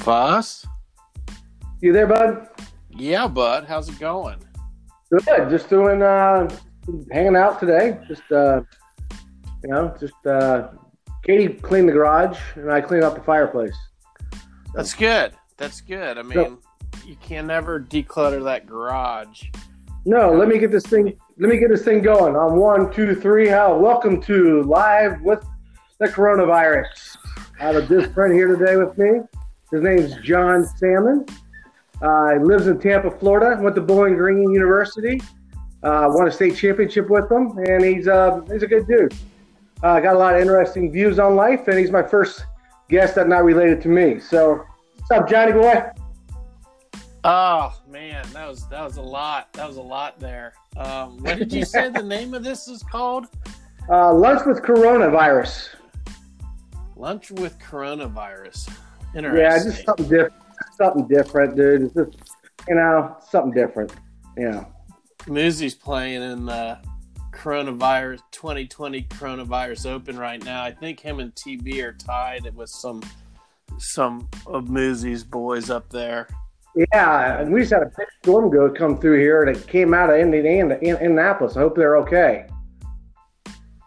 Fuss? 0.00 0.66
You 1.82 1.92
there, 1.92 2.06
bud? 2.06 2.48
Yeah, 2.88 3.28
bud. 3.28 3.66
How's 3.68 3.88
it 3.90 3.98
going? 3.98 4.38
Good. 5.10 5.50
Just 5.50 5.68
doing, 5.68 6.02
uh, 6.02 6.48
hanging 7.12 7.36
out 7.36 7.60
today. 7.60 7.98
Just, 8.08 8.22
uh, 8.32 8.62
you 9.62 9.70
know, 9.70 9.94
just, 10.00 10.26
uh, 10.26 10.68
Katie 11.22 11.48
cleaned 11.48 11.86
the 11.86 11.92
garage 11.92 12.38
and 12.54 12.72
I 12.72 12.80
cleaned 12.80 13.04
up 13.04 13.14
the 13.14 13.20
fireplace. 13.20 13.76
That's 14.74 14.94
good. 14.94 15.34
That's 15.58 15.82
good. 15.82 16.16
I 16.16 16.22
mean, 16.22 16.56
you 17.04 17.16
can 17.16 17.46
never 17.46 17.78
declutter 17.78 18.42
that 18.44 18.66
garage. 18.66 19.44
No, 20.06 20.32
let 20.32 20.48
me 20.48 20.58
get 20.58 20.70
this 20.70 20.86
thing. 20.86 21.14
Let 21.38 21.50
me 21.50 21.58
get 21.58 21.68
this 21.68 21.84
thing 21.84 22.00
going. 22.00 22.36
On 22.36 22.56
one, 22.56 22.90
two, 22.90 23.14
three. 23.14 23.48
How? 23.48 23.76
Welcome 23.76 24.22
to 24.22 24.62
live 24.62 25.20
with 25.20 25.44
the 25.98 26.06
coronavirus. 26.08 27.18
I 27.60 27.64
have 27.64 27.76
a 27.76 27.82
good 27.82 28.14
friend 28.14 28.32
here 28.32 28.56
today 28.56 28.76
with 28.76 28.96
me. 28.96 29.20
His 29.70 29.82
name's 29.82 30.16
John 30.24 30.64
Salmon. 30.64 31.26
Uh, 32.02 32.32
he 32.32 32.38
lives 32.38 32.66
in 32.66 32.78
Tampa, 32.80 33.10
Florida. 33.10 33.60
Went 33.60 33.74
to 33.76 33.82
Bowling 33.82 34.16
Green 34.16 34.50
University. 34.50 35.20
Uh, 35.82 36.06
won 36.10 36.28
a 36.28 36.30
state 36.30 36.56
championship 36.56 37.08
with 37.08 37.28
them, 37.28 37.56
and 37.58 37.84
he's 37.84 38.06
uh, 38.08 38.40
he's 38.50 38.62
a 38.62 38.66
good 38.66 38.86
dude. 38.86 39.14
Uh, 39.82 39.98
got 40.00 40.14
a 40.14 40.18
lot 40.18 40.34
of 40.34 40.40
interesting 40.40 40.92
views 40.92 41.18
on 41.18 41.36
life, 41.36 41.68
and 41.68 41.78
he's 41.78 41.90
my 41.90 42.02
first 42.02 42.44
guest 42.88 43.14
that's 43.14 43.28
not 43.28 43.44
related 43.44 43.80
to 43.80 43.88
me. 43.88 44.20
So, 44.20 44.64
what's 44.96 45.10
up, 45.10 45.28
Johnny 45.28 45.52
boy? 45.52 45.82
Oh 47.24 47.74
man, 47.88 48.26
that 48.32 48.48
was 48.48 48.66
that 48.68 48.82
was 48.82 48.96
a 48.96 49.02
lot. 49.02 49.52
That 49.54 49.66
was 49.66 49.76
a 49.76 49.82
lot 49.82 50.18
there. 50.18 50.54
Um, 50.76 51.18
what 51.18 51.38
did 51.38 51.52
you 51.52 51.64
say 51.64 51.88
the 51.90 52.02
name 52.02 52.34
of 52.34 52.42
this 52.42 52.68
is 52.68 52.82
called? 52.82 53.26
Uh, 53.88 54.12
lunch 54.12 54.44
with 54.46 54.62
coronavirus. 54.62 55.68
Lunch 56.96 57.30
with 57.30 57.58
coronavirus. 57.58 58.70
Yeah, 59.14 59.62
just 59.62 59.84
something 59.84 60.08
different. 60.08 60.34
Something 60.76 61.08
different, 61.08 61.56
dude. 61.56 61.82
It's 61.82 61.94
just 61.94 62.16
you 62.68 62.74
know 62.74 63.16
something 63.30 63.52
different. 63.52 63.92
Yeah. 64.36 64.64
Moosey's 65.26 65.74
playing 65.74 66.22
in 66.22 66.46
the 66.46 66.78
coronavirus 67.32 68.20
2020 68.32 69.02
coronavirus 69.04 69.86
open 69.90 70.18
right 70.18 70.42
now. 70.44 70.62
I 70.62 70.72
think 70.72 71.00
him 71.00 71.20
and 71.20 71.34
TB 71.34 71.82
are 71.82 71.92
tied 71.92 72.54
with 72.54 72.70
some 72.70 73.02
some 73.78 74.28
of 74.46 74.64
Moosey's 74.64 75.24
boys 75.24 75.70
up 75.70 75.90
there. 75.90 76.28
Yeah, 76.74 77.40
and 77.40 77.52
we 77.52 77.60
just 77.60 77.72
had 77.72 77.82
a 77.82 77.92
big 77.96 78.06
storm 78.22 78.50
go 78.50 78.70
come 78.70 78.98
through 78.98 79.18
here, 79.18 79.42
and 79.42 79.56
it 79.56 79.66
came 79.66 79.92
out 79.92 80.10
of 80.10 80.16
Indiana, 80.16 80.76
in, 80.80 80.96
Indianapolis. 80.96 81.56
I 81.56 81.60
hope 81.60 81.76
they're 81.76 81.96
okay. 81.98 82.46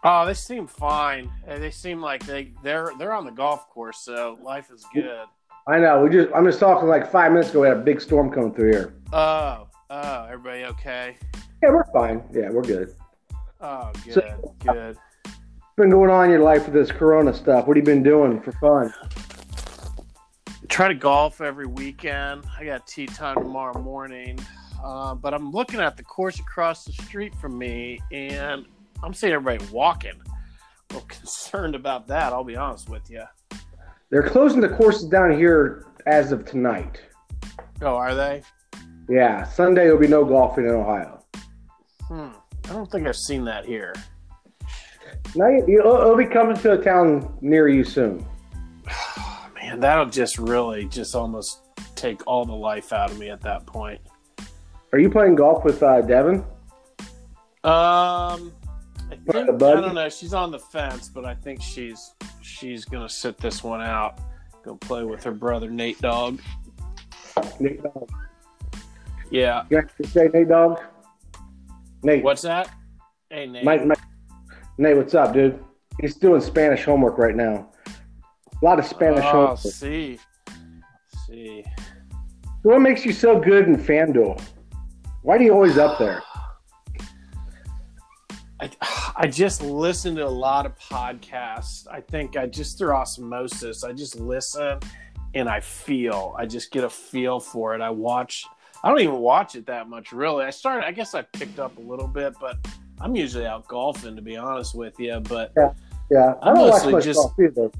Oh, 0.06 0.26
they 0.26 0.34
seem 0.34 0.66
fine. 0.66 1.30
They 1.46 1.70
seem 1.70 2.00
like 2.00 2.24
they 2.26 2.52
they're 2.62 2.90
they're 2.98 3.14
on 3.14 3.24
the 3.24 3.30
golf 3.32 3.68
course, 3.70 3.98
so 4.00 4.38
life 4.42 4.70
is 4.70 4.84
good. 4.92 5.24
I 5.66 5.78
know. 5.78 6.02
We 6.02 6.10
just 6.10 6.28
I'm 6.34 6.44
just 6.44 6.60
talking 6.60 6.88
like 6.88 7.10
five 7.10 7.32
minutes 7.32 7.50
ago. 7.50 7.62
We 7.62 7.68
had 7.68 7.78
a 7.78 7.80
big 7.80 8.00
storm 8.02 8.30
coming 8.30 8.52
through 8.54 8.70
here. 8.72 8.94
Oh, 9.14 9.66
oh, 9.88 10.24
everybody 10.26 10.64
okay? 10.64 11.16
Yeah, 11.62 11.70
we're 11.70 11.90
fine. 11.92 12.22
Yeah, 12.32 12.50
we're 12.50 12.62
good. 12.62 12.94
Oh, 13.62 13.90
good, 14.04 14.12
So- 14.14 14.54
good. 14.60 14.96
What's 15.24 15.76
been 15.88 15.90
going 15.90 16.10
on 16.10 16.26
in 16.26 16.30
your 16.32 16.40
life 16.40 16.66
with 16.66 16.74
this 16.74 16.92
Corona 16.92 17.32
stuff? 17.32 17.66
What 17.66 17.76
have 17.76 17.82
you 17.88 17.94
been 17.94 18.02
doing 18.02 18.40
for 18.42 18.52
fun? 18.52 18.92
Try 20.68 20.88
to 20.88 20.94
golf 20.94 21.40
every 21.40 21.66
weekend. 21.66 22.44
I 22.58 22.64
got 22.64 22.86
tee 22.86 23.06
time 23.06 23.36
tomorrow 23.36 23.80
morning, 23.80 24.38
uh, 24.84 25.14
but 25.14 25.32
I'm 25.34 25.50
looking 25.50 25.80
at 25.80 25.96
the 25.96 26.02
course 26.02 26.38
across 26.38 26.84
the 26.84 26.92
street 26.92 27.34
from 27.36 27.56
me, 27.58 28.00
and 28.12 28.66
I'm 29.04 29.12
seeing 29.14 29.32
everybody 29.34 29.70
walking. 29.70 30.12
A 30.90 30.94
little 30.94 31.06
concerned 31.08 31.74
about 31.74 32.06
that. 32.08 32.32
I'll 32.32 32.44
be 32.44 32.56
honest 32.56 32.88
with 32.88 33.10
you. 33.10 33.22
They're 34.10 34.22
closing 34.28 34.60
the 34.60 34.68
courses 34.68 35.08
down 35.08 35.36
here 35.36 35.86
as 36.06 36.32
of 36.32 36.44
tonight. 36.44 37.00
Oh, 37.82 37.96
are 37.96 38.14
they? 38.14 38.42
Yeah, 39.08 39.44
Sunday 39.44 39.84
there'll 39.84 39.98
be 39.98 40.08
no 40.08 40.24
golfing 40.24 40.64
in 40.64 40.70
Ohio. 40.70 41.22
Hmm. 42.08 42.28
I 42.64 42.72
don't 42.72 42.90
think 42.90 43.06
I've 43.06 43.16
seen 43.16 43.44
that 43.44 43.66
here. 43.66 43.92
You- 45.34 45.80
it'll, 45.80 45.96
it'll 45.96 46.16
be 46.16 46.26
coming 46.26 46.56
to 46.56 46.72
a 46.72 46.78
town 46.82 47.36
near 47.42 47.68
you 47.68 47.84
soon. 47.84 48.24
Oh, 48.88 49.48
man, 49.54 49.80
that'll 49.80 50.06
just 50.06 50.38
really 50.38 50.86
just 50.86 51.14
almost 51.14 51.60
take 51.94 52.26
all 52.26 52.44
the 52.44 52.54
life 52.54 52.92
out 52.92 53.10
of 53.10 53.18
me 53.18 53.28
at 53.28 53.42
that 53.42 53.66
point. 53.66 54.00
Are 54.92 54.98
you 54.98 55.10
playing 55.10 55.34
golf 55.34 55.64
with 55.64 55.82
uh, 55.82 56.00
Devin? 56.02 56.44
Um, 57.64 58.52
I 59.10 59.16
think 59.16 59.62
I 59.62 59.80
don't 59.80 59.94
know. 59.94 60.08
She's 60.08 60.34
on 60.34 60.50
the 60.50 60.58
fence, 60.58 61.08
but 61.08 61.24
I 61.24 61.34
think 61.34 61.62
she's 61.62 62.14
she's 62.42 62.84
gonna 62.84 63.08
sit 63.08 63.38
this 63.38 63.62
one 63.62 63.82
out. 63.82 64.18
Go 64.64 64.76
play 64.76 65.04
with 65.04 65.22
her 65.24 65.32
brother 65.32 65.70
Nate 65.70 66.00
Dog. 66.00 66.40
Nate 67.60 67.82
Dogg. 67.82 68.10
Yeah. 69.30 69.64
You 69.70 69.82
say 70.04 70.28
Nate 70.32 70.48
Dogg? 70.48 70.80
Nate. 72.02 72.24
What's 72.24 72.42
that? 72.42 72.70
Hey 73.30 73.46
Nate. 73.46 73.64
Mike, 73.64 73.84
Mike, 73.84 73.98
Nate, 74.78 74.96
what's 74.96 75.14
up, 75.14 75.32
dude? 75.32 75.62
He's 76.00 76.16
doing 76.16 76.40
Spanish 76.40 76.84
homework 76.84 77.18
right 77.18 77.36
now. 77.36 77.70
A 78.60 78.64
lot 78.64 78.78
of 78.78 78.86
Spanish 78.86 79.24
homework. 79.24 79.50
oh, 79.50 79.56
homework. 79.56 79.58
see, 79.58 80.18
see. 81.26 81.64
What 82.62 82.80
makes 82.80 83.04
you 83.04 83.12
so 83.12 83.38
good 83.38 83.68
in 83.68 83.76
FanDuel? 83.76 84.40
Why 85.22 85.38
do 85.38 85.44
you 85.44 85.52
always 85.52 85.78
up 85.78 85.98
there? 85.98 86.22
I, 88.80 89.12
I 89.16 89.26
just 89.26 89.62
listen 89.62 90.14
to 90.16 90.26
a 90.26 90.28
lot 90.28 90.66
of 90.66 90.78
podcasts. 90.78 91.86
I 91.90 92.00
think 92.00 92.36
I 92.36 92.46
just 92.46 92.78
through 92.78 92.92
osmosis, 92.92 93.84
I 93.84 93.92
just 93.92 94.18
listen 94.18 94.78
and 95.34 95.48
I 95.48 95.60
feel. 95.60 96.34
I 96.38 96.46
just 96.46 96.70
get 96.70 96.84
a 96.84 96.90
feel 96.90 97.40
for 97.40 97.74
it. 97.74 97.80
I 97.80 97.90
watch. 97.90 98.44
I 98.82 98.88
don't 98.88 99.00
even 99.00 99.16
watch 99.16 99.54
it 99.56 99.66
that 99.66 99.88
much, 99.88 100.12
really. 100.12 100.44
I 100.44 100.50
started. 100.50 100.86
I 100.86 100.92
guess 100.92 101.14
I 101.14 101.22
picked 101.22 101.58
up 101.58 101.78
a 101.78 101.80
little 101.80 102.06
bit, 102.06 102.34
but 102.40 102.58
I'm 103.00 103.16
usually 103.16 103.46
out 103.46 103.66
golfing, 103.66 104.14
to 104.14 104.22
be 104.22 104.36
honest 104.36 104.74
with 104.74 104.98
you. 105.00 105.18
But 105.20 105.52
Yeah, 106.10 106.34
I 106.42 106.50
I'm 106.50 106.54
don't 106.54 106.68
mostly 106.68 106.92
much 106.92 107.04
just- 107.04 107.28
either. 107.40 107.70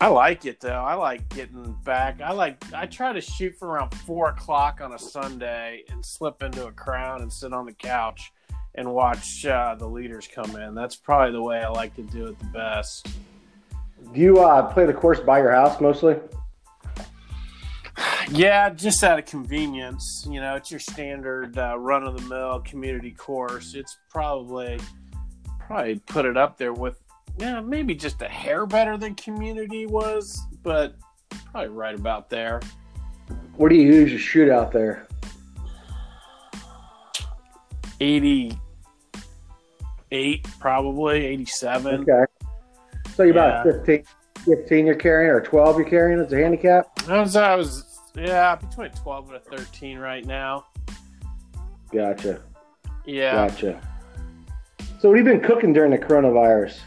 I 0.00 0.06
like 0.06 0.44
it 0.44 0.60
though. 0.60 0.70
I 0.84 0.94
like 0.94 1.28
getting 1.30 1.76
back. 1.84 2.20
I 2.20 2.32
like. 2.32 2.62
I 2.72 2.86
try 2.86 3.12
to 3.12 3.20
shoot 3.20 3.56
for 3.58 3.68
around 3.68 3.90
four 3.94 4.28
o'clock 4.28 4.80
on 4.80 4.94
a 4.94 4.98
Sunday 4.98 5.82
and 5.90 6.04
slip 6.06 6.42
into 6.42 6.66
a 6.66 6.72
crown 6.72 7.20
and 7.22 7.32
sit 7.32 7.52
on 7.52 7.66
the 7.66 7.72
couch 7.72 8.32
and 8.78 8.92
watch 8.92 9.44
uh, 9.44 9.74
the 9.74 9.86
leaders 9.86 10.28
come 10.32 10.54
in. 10.56 10.74
That's 10.74 10.94
probably 10.94 11.32
the 11.32 11.42
way 11.42 11.60
I 11.60 11.68
like 11.68 11.94
to 11.96 12.02
do 12.02 12.26
it 12.26 12.38
the 12.38 12.46
best. 12.46 13.08
Do 14.14 14.20
you 14.20 14.38
uh, 14.38 14.72
play 14.72 14.86
the 14.86 14.94
course 14.94 15.18
by 15.18 15.40
your 15.40 15.50
house 15.50 15.80
mostly? 15.80 16.16
Yeah, 18.30 18.70
just 18.70 19.02
out 19.02 19.18
of 19.18 19.24
convenience. 19.26 20.26
You 20.30 20.40
know, 20.40 20.54
it's 20.54 20.70
your 20.70 20.80
standard 20.80 21.58
uh, 21.58 21.76
run 21.78 22.04
of 22.04 22.16
the 22.16 22.26
mill 22.28 22.60
community 22.60 23.10
course. 23.10 23.74
It's 23.74 23.96
probably 24.10 24.78
probably 25.58 25.98
put 26.06 26.24
it 26.24 26.36
up 26.36 26.56
there 26.56 26.72
with 26.72 26.98
yeah, 27.38 27.60
maybe 27.60 27.94
just 27.94 28.22
a 28.22 28.28
hair 28.28 28.64
better 28.66 28.96
than 28.96 29.14
community 29.14 29.86
was, 29.86 30.40
but 30.62 30.96
probably 31.50 31.68
right 31.68 31.94
about 31.94 32.30
there. 32.30 32.60
What 33.56 33.70
do 33.70 33.76
you 33.76 33.92
usually 33.92 34.20
shoot 34.20 34.50
out 34.50 34.72
there? 34.72 35.08
88 40.10 40.46
probably 40.60 41.24
87 41.26 42.00
Okay. 42.08 42.32
So 43.14 43.22
you're 43.24 43.32
about 43.32 43.66
Yeah. 43.66 43.72
15, 43.72 44.04
15 44.44 44.86
you're 44.86 44.94
carrying 44.94 45.30
or 45.30 45.40
12 45.40 45.76
you're 45.78 45.88
carrying 45.88 46.20
as 46.20 46.32
a 46.32 46.36
handicap? 46.36 46.86
I 47.08 47.20
was, 47.20 47.36
I 47.36 47.54
was 47.56 47.84
yeah 48.14 48.56
between 48.56 48.90
12 48.90 49.28
and 49.28 49.36
a 49.36 49.40
13 49.40 49.98
right 49.98 50.24
now 50.24 50.64
Gotcha. 51.92 52.40
yeah 53.06 53.48
Gotcha. 53.48 53.80
So 55.00 55.08
what 55.08 55.18
have 55.18 55.26
you 55.26 55.32
been 55.32 55.42
cooking 55.46 55.72
during 55.72 55.90
the 55.90 55.98
coronavirus? 55.98 56.78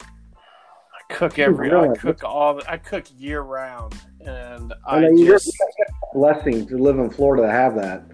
i 0.00 1.14
cook 1.14 1.38
every 1.38 1.72
i 1.72 1.88
cook 1.96 2.22
all 2.22 2.54
the, 2.54 2.70
i 2.70 2.76
cook 2.76 3.04
year 3.16 3.40
round 3.40 3.94
and 4.24 4.72
I 4.86 4.96
i 4.96 5.00
know 5.00 5.08
you 5.10 5.26
just 5.26 5.46
you 5.46 5.52
got 5.58 5.88
a 5.88 6.18
blessing 6.18 6.66
to 6.66 6.76
live 6.76 6.98
in 6.98 7.08
Florida 7.10 7.44
to 7.44 7.50
have 7.50 7.74
that. 7.76 8.04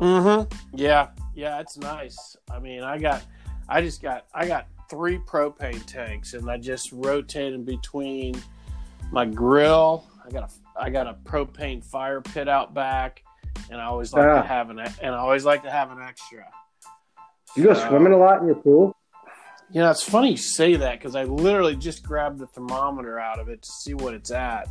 mm-hmm 0.00 0.56
yeah 0.76 1.08
yeah 1.34 1.58
it's 1.60 1.76
nice 1.76 2.36
i 2.50 2.58
mean 2.60 2.82
i 2.82 2.98
got 2.98 3.22
i 3.68 3.80
just 3.80 4.00
got 4.02 4.26
i 4.34 4.46
got 4.46 4.66
three 4.88 5.18
propane 5.18 5.84
tanks 5.86 6.34
and 6.34 6.50
i 6.50 6.56
just 6.56 6.92
rotate 6.92 7.52
in 7.52 7.64
between 7.64 8.34
my 9.12 9.24
grill 9.24 10.04
i 10.26 10.30
got 10.30 10.44
a 10.50 10.80
i 10.80 10.90
got 10.90 11.06
a 11.06 11.14
propane 11.24 11.82
fire 11.84 12.20
pit 12.20 12.48
out 12.48 12.74
back 12.74 13.22
and 13.70 13.80
i 13.80 13.84
always 13.84 14.12
like 14.12 14.24
Ah. 14.26 14.42
to 14.42 14.46
have 14.48 14.70
an 14.70 14.78
and 14.78 15.14
i 15.14 15.18
always 15.18 15.44
like 15.44 15.62
to 15.64 15.70
have 15.70 15.90
an 15.90 16.00
extra 16.02 16.44
You 17.56 17.64
go 17.64 17.74
So- 17.74 17.88
swimming 17.88 18.12
a 18.12 18.18
lot 18.18 18.40
in 18.40 18.46
your 18.46 18.56
pool? 18.56 18.94
You 19.72 19.80
know, 19.80 19.90
it's 19.90 20.02
funny 20.02 20.30
you 20.32 20.36
say 20.36 20.76
that 20.76 20.98
because 21.00 21.16
I 21.16 21.24
literally 21.24 21.74
just 21.74 22.04
grabbed 22.04 22.38
the 22.38 22.46
thermometer 22.46 23.18
out 23.18 23.40
of 23.40 23.48
it 23.48 23.62
to 23.62 23.68
see 23.68 23.94
what 23.94 24.14
it's 24.14 24.30
at. 24.30 24.68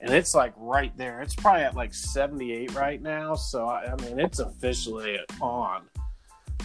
And 0.00 0.10
it's 0.12 0.34
like 0.34 0.52
right 0.58 0.94
there. 0.98 1.22
It's 1.22 1.34
probably 1.34 1.62
at 1.62 1.74
like 1.74 1.94
78 1.94 2.74
right 2.74 3.00
now. 3.00 3.36
So, 3.36 3.66
I, 3.66 3.90
I 3.90 3.96
mean, 4.02 4.20
it's 4.20 4.40
officially 4.40 5.18
on. 5.40 5.84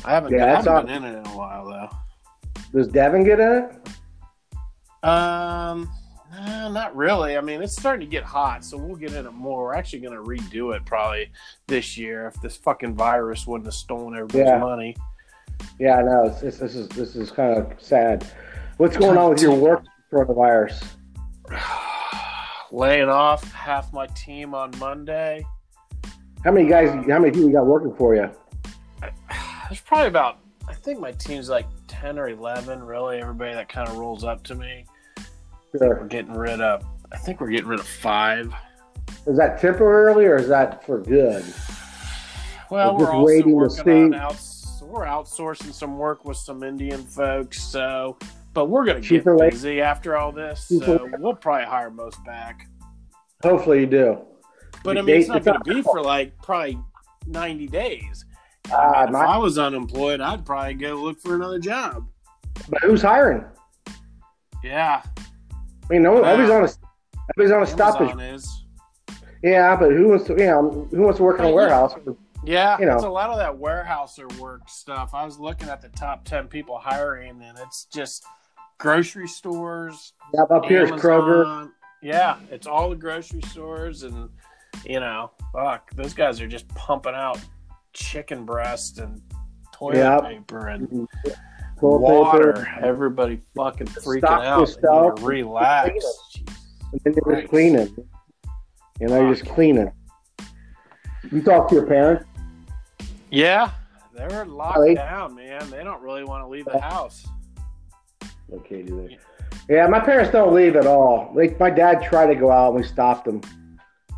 I 0.05 0.11
haven't, 0.13 0.33
Yeah, 0.33 0.45
I 0.45 0.55
haven't 0.61 0.85
been 0.87 1.03
in 1.03 1.15
it 1.15 1.19
in 1.19 1.25
a 1.27 1.37
while, 1.37 1.67
though. 1.67 1.89
Does 2.73 2.87
Devin 2.87 3.23
get 3.23 3.39
in 3.39 3.51
it? 3.51 5.07
Um, 5.07 5.89
No, 6.31 6.71
not 6.71 6.95
really. 6.95 7.37
I 7.37 7.41
mean, 7.41 7.61
it's 7.61 7.73
starting 7.75 8.07
to 8.07 8.11
get 8.11 8.23
hot, 8.23 8.63
so 8.63 8.77
we'll 8.77 8.95
get 8.95 9.13
in 9.13 9.25
it 9.25 9.31
more. 9.33 9.63
We're 9.63 9.73
actually 9.73 9.99
going 9.99 10.13
to 10.15 10.21
redo 10.23 10.75
it 10.75 10.85
probably 10.85 11.31
this 11.67 11.97
year 11.97 12.27
if 12.27 12.39
this 12.41 12.55
fucking 12.57 12.95
virus 12.95 13.47
wouldn't 13.47 13.65
have 13.65 13.73
stolen 13.73 14.13
everybody's 14.13 14.47
Yeah. 14.47 14.59
money. 14.59 14.95
Yeah, 15.79 15.97
I 15.97 16.03
know. 16.03 16.23
It's, 16.25 16.41
it's, 16.43 16.59
this 16.59 16.75
is 16.75 16.87
this 16.89 17.15
is 17.15 17.31
kind 17.31 17.57
of 17.57 17.73
sad. 17.81 18.25
What's 18.77 18.95
going 18.95 19.17
on 19.17 19.31
with 19.31 19.41
your 19.41 19.55
work 19.67 19.83
coronavirus? 20.11 20.85
Laying 22.71 23.09
off 23.09 23.51
half 23.51 23.91
my 23.91 24.05
team 24.07 24.53
on 24.53 24.71
Monday. 24.77 25.43
How 26.43 26.51
many 26.51 26.69
guys? 26.69 26.89
How 27.07 27.19
many 27.19 27.31
people 27.31 27.47
you 27.49 27.53
got 27.53 27.65
working 27.65 27.93
for 27.95 28.15
you? 28.15 28.29
There's 29.69 29.81
probably 29.81 30.07
about, 30.07 30.39
I 30.67 30.73
think 30.73 30.99
my 30.99 31.11
team's 31.11 31.47
like 31.47 31.67
10 31.87 32.17
or 32.17 32.29
11, 32.29 32.83
really. 32.83 33.19
Everybody 33.21 33.53
that 33.53 33.69
kind 33.69 33.87
of 33.87 33.97
rolls 33.97 34.23
up 34.23 34.43
to 34.45 34.55
me. 34.55 34.85
We're 35.73 36.07
getting 36.07 36.33
rid 36.33 36.59
of, 36.59 36.83
I 37.11 37.17
think 37.17 37.39
we're 37.39 37.49
getting 37.51 37.67
rid 37.67 37.79
of 37.79 37.87
five. 37.87 38.51
Is 39.27 39.37
that 39.37 39.59
temporarily 39.61 40.25
or 40.25 40.37
is 40.37 40.47
that 40.47 40.83
for 40.85 40.99
good? 40.99 41.45
Well, 42.71 42.97
We're 42.97 43.05
we're 43.05 43.11
also 43.11 43.25
waiting 43.25 43.51
to 43.51 43.55
working 43.55 44.03
on 44.05 44.11
see. 44.11 44.17
outs. 44.17 44.81
We're 44.83 45.05
outsourcing 45.05 45.71
some 45.73 45.97
work 45.97 46.25
with 46.25 46.37
some 46.37 46.63
Indian 46.63 47.03
folks. 47.03 47.61
So, 47.61 48.17
but 48.53 48.69
we're 48.69 48.85
going 48.85 49.01
to 49.01 49.07
get 49.07 49.25
labor. 49.27 49.51
busy 49.51 49.81
after 49.81 50.17
all 50.17 50.31
this. 50.31 50.65
So 50.67 51.09
we'll 51.19 51.35
probably 51.35 51.65
hire 51.65 51.91
most 51.91 52.23
back. 52.25 52.67
Hopefully 53.43 53.81
you 53.81 53.85
do. 53.85 54.21
But 54.83 54.97
I 54.97 55.01
mean, 55.01 55.17
it's 55.17 55.27
not 55.27 55.43
going 55.43 55.59
to 55.63 55.73
be 55.73 55.81
for 55.83 56.01
like 56.01 56.35
probably 56.41 56.79
90 57.27 57.67
days. 57.67 58.25
Ah, 58.71 59.03
if 59.05 59.11
my- 59.11 59.25
I 59.25 59.37
was 59.37 59.57
unemployed, 59.57 60.21
I'd 60.21 60.45
probably 60.45 60.73
go 60.75 60.95
look 60.95 61.19
for 61.19 61.35
another 61.35 61.59
job. 61.59 62.05
But 62.69 62.81
who's 62.81 63.01
hiring? 63.01 63.45
Yeah, 64.63 65.01
I 65.05 65.93
mean, 65.93 66.03
no 66.03 66.13
one, 66.13 66.25
everybody's 66.25 66.51
on 66.51 66.63
a 66.63 67.31
everybody's 67.37 67.55
on 67.55 67.63
a 67.63 67.67
stoppage. 67.67 68.21
Is. 68.21 68.65
Yeah, 69.41 69.75
but 69.77 69.91
who 69.91 70.09
wants 70.09 70.25
to? 70.25 70.33
You 70.33 70.45
know, 70.47 70.87
who 70.91 71.01
wants 71.01 71.17
to 71.17 71.23
work 71.23 71.39
in 71.39 71.45
a 71.45 71.51
warehouse? 71.51 71.93
Yeah, 72.43 72.77
You 72.79 72.85
know. 72.85 72.95
it's 72.95 73.03
a 73.03 73.09
lot 73.09 73.29
of 73.29 73.37
that 73.37 73.57
warehouser 73.57 74.27
work 74.39 74.61
stuff. 74.67 75.13
I 75.13 75.25
was 75.25 75.39
looking 75.39 75.67
at 75.69 75.81
the 75.81 75.89
top 75.89 76.23
10 76.25 76.47
people 76.47 76.77
hiring, 76.77 77.41
and 77.41 77.57
it's 77.59 77.85
just 77.85 78.23
grocery 78.77 79.27
stores, 79.27 80.13
Yeah, 80.33 80.43
up 80.43 80.65
here 80.65 80.83
is 80.83 80.91
Kroger. 80.91 81.69
Yeah, 82.01 82.37
it's 82.49 82.65
all 82.67 82.89
the 82.89 82.95
grocery 82.95 83.41
stores, 83.43 84.03
and 84.03 84.29
you 84.85 84.99
know, 84.99 85.31
fuck, 85.53 85.91
those 85.95 86.13
guys 86.13 86.39
are 86.41 86.47
just 86.47 86.67
pumping 86.69 87.13
out 87.15 87.39
chicken 87.99 88.45
breast 88.45 88.99
and 88.99 89.21
toilet 89.73 89.97
Yep. 89.97 90.23
paper 90.23 90.67
and 90.67 90.87
mm-hmm. 90.87 91.31
Toilet 91.79 91.99
water. 92.01 92.53
paper. 92.53 92.85
Everybody 92.85 93.41
fucking 93.55 93.87
freaking 93.87 94.19
Stock 94.19 94.43
out. 94.43 95.17
To 95.17 95.25
relax. 95.25 96.05
And 96.91 96.99
then 97.03 97.13
you're 97.25 97.35
just 97.35 97.49
cleaning. 97.49 97.95
You 98.99 99.07
know, 99.07 99.21
you're 99.21 99.33
just 99.33 99.49
cleaning. 99.49 99.91
You 101.31 101.41
talk 101.41 101.69
to 101.69 101.75
your 101.75 101.85
parents. 101.85 102.25
Yeah, 103.31 103.71
they're 104.13 104.45
locked 104.45 104.95
down, 104.95 105.35
man. 105.35 105.69
They 105.69 105.83
don't 105.83 106.01
really 106.01 106.23
want 106.23 106.43
to 106.43 106.47
leave 106.47 106.65
the 106.65 106.77
oh. 106.77 106.79
house. 106.79 107.27
Okay, 108.51 108.81
do 108.81 109.07
they? 109.07 109.17
Yeah, 109.73 109.87
my 109.87 109.99
parents 109.99 110.31
don't 110.31 110.53
leave 110.53 110.75
at 110.75 110.87
all. 110.87 111.31
Like 111.35 111.59
my 111.59 111.69
dad 111.69 112.01
tried 112.03 112.27
to 112.27 112.35
go 112.35 112.51
out, 112.51 112.73
and 112.73 112.81
we 112.81 112.83
stopped 112.83 113.27
him. 113.27 113.41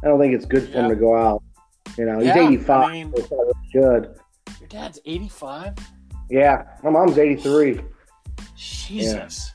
I 0.04 0.07
don't 0.07 0.19
think 0.19 0.33
it's 0.33 0.45
good 0.45 0.72
for 0.72 0.80
him 0.80 0.89
to 0.89 0.95
go 0.95 1.16
out. 1.16 1.44
You 1.97 2.05
know, 2.05 2.17
he's 2.19 2.27
Yeah, 2.27 2.47
85. 2.47 2.83
I 2.83 2.91
mean- 2.91 3.13
so 3.27 3.51
good. 3.73 4.15
Your 4.59 4.69
dad's 4.69 4.99
85? 5.05 5.73
Yeah, 6.29 6.63
my 6.83 6.89
mom's 6.89 7.17
83. 7.17 7.81
Jesus. 8.55 9.53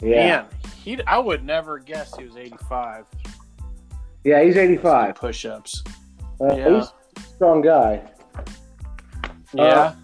Yeah, 0.00 0.16
Man, 0.26 0.44
he 0.84 1.02
I 1.06 1.18
would 1.18 1.44
never 1.44 1.78
guess 1.78 2.14
he 2.16 2.24
was 2.24 2.36
85. 2.36 3.06
yeah, 4.24 4.42
he's 4.42 4.56
85. 4.56 5.14
Push 5.14 5.44
ups. 5.46 5.82
Uh, 6.40 6.54
Yeah. 6.54 6.68
He's 6.74 6.84
a 6.84 7.20
strong 7.34 7.62
guy. 7.62 8.02
Yeah. 9.54 9.94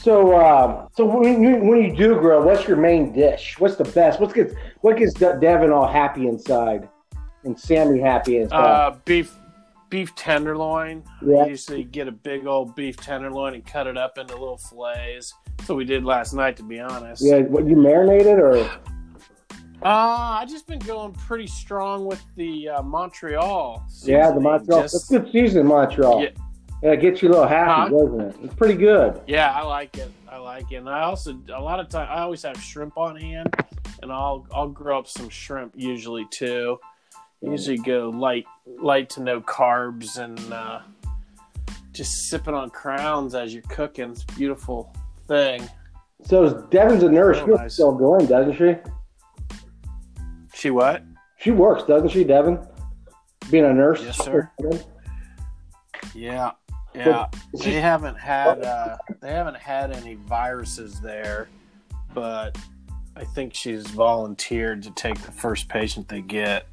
So, 0.00 0.36
um, 0.44 0.88
so 0.96 1.04
when 1.04 1.40
you 1.44 1.56
when 1.58 1.80
you 1.84 1.94
do 1.94 2.18
grill, 2.18 2.42
what's 2.42 2.66
your 2.66 2.76
main 2.76 3.12
dish? 3.12 3.54
What's 3.60 3.76
the 3.76 3.84
best? 3.84 4.18
What 4.18 4.34
gets 4.34 4.52
what 4.80 4.96
gets 4.96 5.14
Devin 5.14 5.70
all 5.70 5.86
happy 5.86 6.26
inside, 6.26 6.88
and 7.44 7.58
Sammy 7.58 8.00
happy 8.00 8.38
inside? 8.38 8.56
uh, 8.56 8.96
beef 9.04 9.32
beef 9.92 10.14
tenderloin. 10.14 11.04
Yeah. 11.20 11.36
I 11.42 11.46
usually 11.48 11.84
get 11.84 12.08
a 12.08 12.12
big 12.12 12.46
old 12.46 12.74
beef 12.74 12.96
tenderloin 12.96 13.52
and 13.52 13.64
cut 13.66 13.86
it 13.86 13.98
up 13.98 14.16
into 14.16 14.32
little 14.32 14.56
fillets. 14.56 15.34
That's 15.58 15.68
what 15.68 15.76
we 15.76 15.84
did 15.84 16.02
last 16.02 16.32
night, 16.32 16.56
to 16.56 16.62
be 16.62 16.80
honest. 16.80 17.22
yeah, 17.22 17.40
what 17.40 17.66
you 17.66 17.76
marinated 17.76 18.38
or? 18.38 18.56
Uh, 18.56 18.70
I 19.84 20.46
just 20.48 20.66
been 20.66 20.78
going 20.78 21.12
pretty 21.12 21.46
strong 21.46 22.06
with 22.06 22.22
the 22.36 22.70
uh, 22.70 22.82
Montreal. 22.82 23.84
Yeah, 24.02 24.30
the. 24.30 24.40
Montreal. 24.40 24.80
Just- 24.82 25.10
That's 25.10 25.24
good 25.24 25.30
season, 25.30 25.66
Montreal. 25.66 26.22
Yeah. 26.22 26.30
Yeah, 26.82 26.92
it 26.92 27.00
gets 27.00 27.22
you 27.22 27.28
a 27.28 27.30
little 27.30 27.46
happy, 27.46 27.70
Huh? 27.94 28.00
doesn't 28.00 28.20
it? 28.22 28.36
It's 28.42 28.54
pretty 28.54 28.74
good. 28.74 29.20
Yeah, 29.28 29.52
I 29.52 29.62
like 29.62 29.96
it. 29.98 30.10
I 30.28 30.38
like 30.38 30.72
it. 30.72 30.76
And 30.76 30.88
I 30.88 31.02
also 31.02 31.38
a 31.54 31.60
lot 31.60 31.78
of 31.78 31.88
time 31.88 32.08
I 32.10 32.22
always 32.22 32.42
have 32.42 32.56
shrimp 32.60 32.96
on 32.98 33.14
hand, 33.14 33.54
and 34.02 34.10
I'll 34.10 34.46
I'll 34.52 34.68
grill 34.68 34.98
up 34.98 35.06
some 35.06 35.28
shrimp 35.28 35.74
usually 35.76 36.26
too. 36.32 36.78
Usually 37.42 37.78
go 37.78 38.10
light 38.10 38.44
light 38.80 39.10
to 39.10 39.22
no 39.22 39.40
carbs 39.40 40.18
and 40.18 40.38
uh, 40.52 40.80
just 41.92 42.28
sipping 42.28 42.54
on 42.54 42.70
crowns 42.70 43.34
as 43.34 43.52
you're 43.52 43.62
cooking. 43.64 44.12
It's 44.12 44.22
a 44.22 44.32
beautiful 44.34 44.94
thing. 45.26 45.68
So 46.24 46.62
Devin's 46.70 47.02
a 47.02 47.10
nurse. 47.10 47.38
Oh, 47.38 47.46
She'll 47.46 47.56
nice. 47.56 47.74
still 47.74 47.92
going, 47.92 48.26
doesn't 48.26 48.56
she? 48.56 48.76
She 50.54 50.70
what? 50.70 51.02
She 51.38 51.50
works, 51.50 51.82
doesn't 51.82 52.10
she, 52.10 52.22
Devin? 52.22 52.60
Being 53.50 53.64
a 53.64 53.74
nurse. 53.74 54.00
Yes, 54.02 54.24
sir. 54.24 54.48
Yeah, 56.14 56.52
yeah. 56.94 57.26
They 57.54 57.72
haven't 57.72 58.18
had 58.18 58.62
uh, 58.62 58.96
they 59.20 59.32
haven't 59.32 59.56
had 59.56 59.90
any 59.90 60.14
viruses 60.14 61.00
there, 61.00 61.48
but 62.14 62.56
I 63.16 63.24
think 63.24 63.54
she's 63.54 63.86
volunteered 63.88 64.84
to 64.84 64.92
take 64.92 65.18
the 65.22 65.32
first 65.32 65.68
patient 65.68 66.08
they 66.08 66.20
get. 66.20 66.68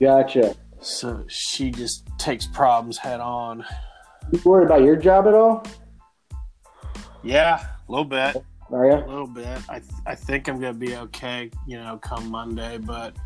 Gotcha. 0.00 0.54
So 0.80 1.24
she 1.28 1.70
just 1.70 2.06
takes 2.18 2.46
problems 2.46 2.98
head 2.98 3.20
on. 3.20 3.64
You 4.32 4.40
worried 4.44 4.66
about 4.66 4.82
your 4.82 4.96
job 4.96 5.26
at 5.26 5.34
all? 5.34 5.64
Yeah, 7.22 7.58
a 7.88 7.90
little 7.90 8.04
bit, 8.04 8.36
Are 8.70 8.86
you? 8.86 8.92
a 8.92 9.06
little 9.06 9.26
bit. 9.26 9.58
I 9.68 9.80
I 10.06 10.14
think 10.14 10.48
I'm 10.48 10.60
gonna 10.60 10.72
be 10.74 10.94
okay, 10.96 11.50
you 11.66 11.78
know, 11.78 11.98
come 11.98 12.30
Monday. 12.30 12.78
But 12.78 13.16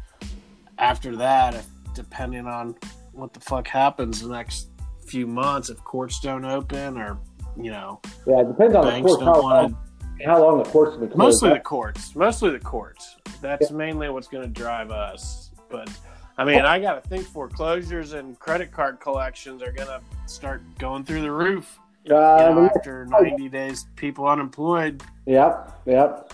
after 0.78 1.14
that, 1.16 1.54
if, 1.54 1.66
depending 1.94 2.46
on 2.46 2.74
what 3.12 3.34
the 3.34 3.40
fuck 3.40 3.68
happens 3.68 4.22
the 4.22 4.28
next 4.32 4.68
few 5.06 5.26
months, 5.26 5.68
if 5.68 5.76
courts 5.84 6.20
don't 6.20 6.44
open 6.46 6.96
or 6.96 7.18
you 7.56 7.70
know 7.70 8.00
Yeah, 8.26 8.40
it 8.40 8.48
depends 8.48 8.74
on 8.74 8.86
the 8.86 8.90
banks 8.92 9.06
course. 9.08 9.20
don't 9.20 9.42
want 9.42 9.68
to 9.68 9.74
long- 9.74 9.78
how 10.24 10.42
long 10.42 10.58
the 10.62 10.68
courts 10.68 10.92
has 10.92 11.00
been 11.00 11.08
closed. 11.08 11.18
Mostly 11.42 11.50
the 11.50 11.60
courts. 11.60 12.16
Mostly 12.16 12.50
the 12.50 12.58
courts. 12.60 13.16
That's 13.40 13.70
mainly 13.70 14.08
what's 14.08 14.28
going 14.28 14.44
to 14.44 14.60
drive 14.60 14.90
us. 14.90 15.50
But 15.68 15.90
I 16.38 16.44
mean, 16.44 16.60
I 16.60 16.78
got 16.80 17.02
to 17.02 17.08
think 17.08 17.26
foreclosures 17.26 18.12
and 18.12 18.38
credit 18.38 18.70
card 18.72 19.00
collections 19.00 19.62
are 19.62 19.72
going 19.72 19.88
to 19.88 20.00
start 20.26 20.62
going 20.78 21.04
through 21.04 21.22
the 21.22 21.30
roof. 21.32 21.78
You 22.04 22.16
Uh, 22.16 22.52
know, 22.54 22.70
after 22.74 23.06
90 23.06 23.48
days, 23.48 23.86
people 23.96 24.26
unemployed. 24.26 25.02
Yep, 25.26 25.82
yep. 25.86 26.32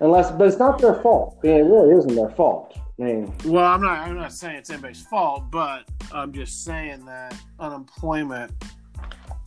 Unless, 0.00 0.30
but 0.32 0.48
it's 0.48 0.58
not 0.58 0.78
their 0.80 0.94
fault. 1.02 1.38
I 1.42 1.46
mean, 1.48 1.56
it 1.56 1.62
really 1.64 1.94
isn't 1.94 2.14
their 2.14 2.30
fault. 2.30 2.78
I 2.98 3.02
mean, 3.02 3.34
Well, 3.44 3.64
I'm 3.64 3.80
not. 3.82 3.98
I'm 4.06 4.16
not 4.16 4.32
saying 4.32 4.56
it's 4.56 4.70
anybody's 4.70 5.02
fault, 5.02 5.50
but 5.50 5.84
I'm 6.12 6.32
just 6.32 6.64
saying 6.64 7.04
that 7.06 7.34
unemployment 7.58 8.50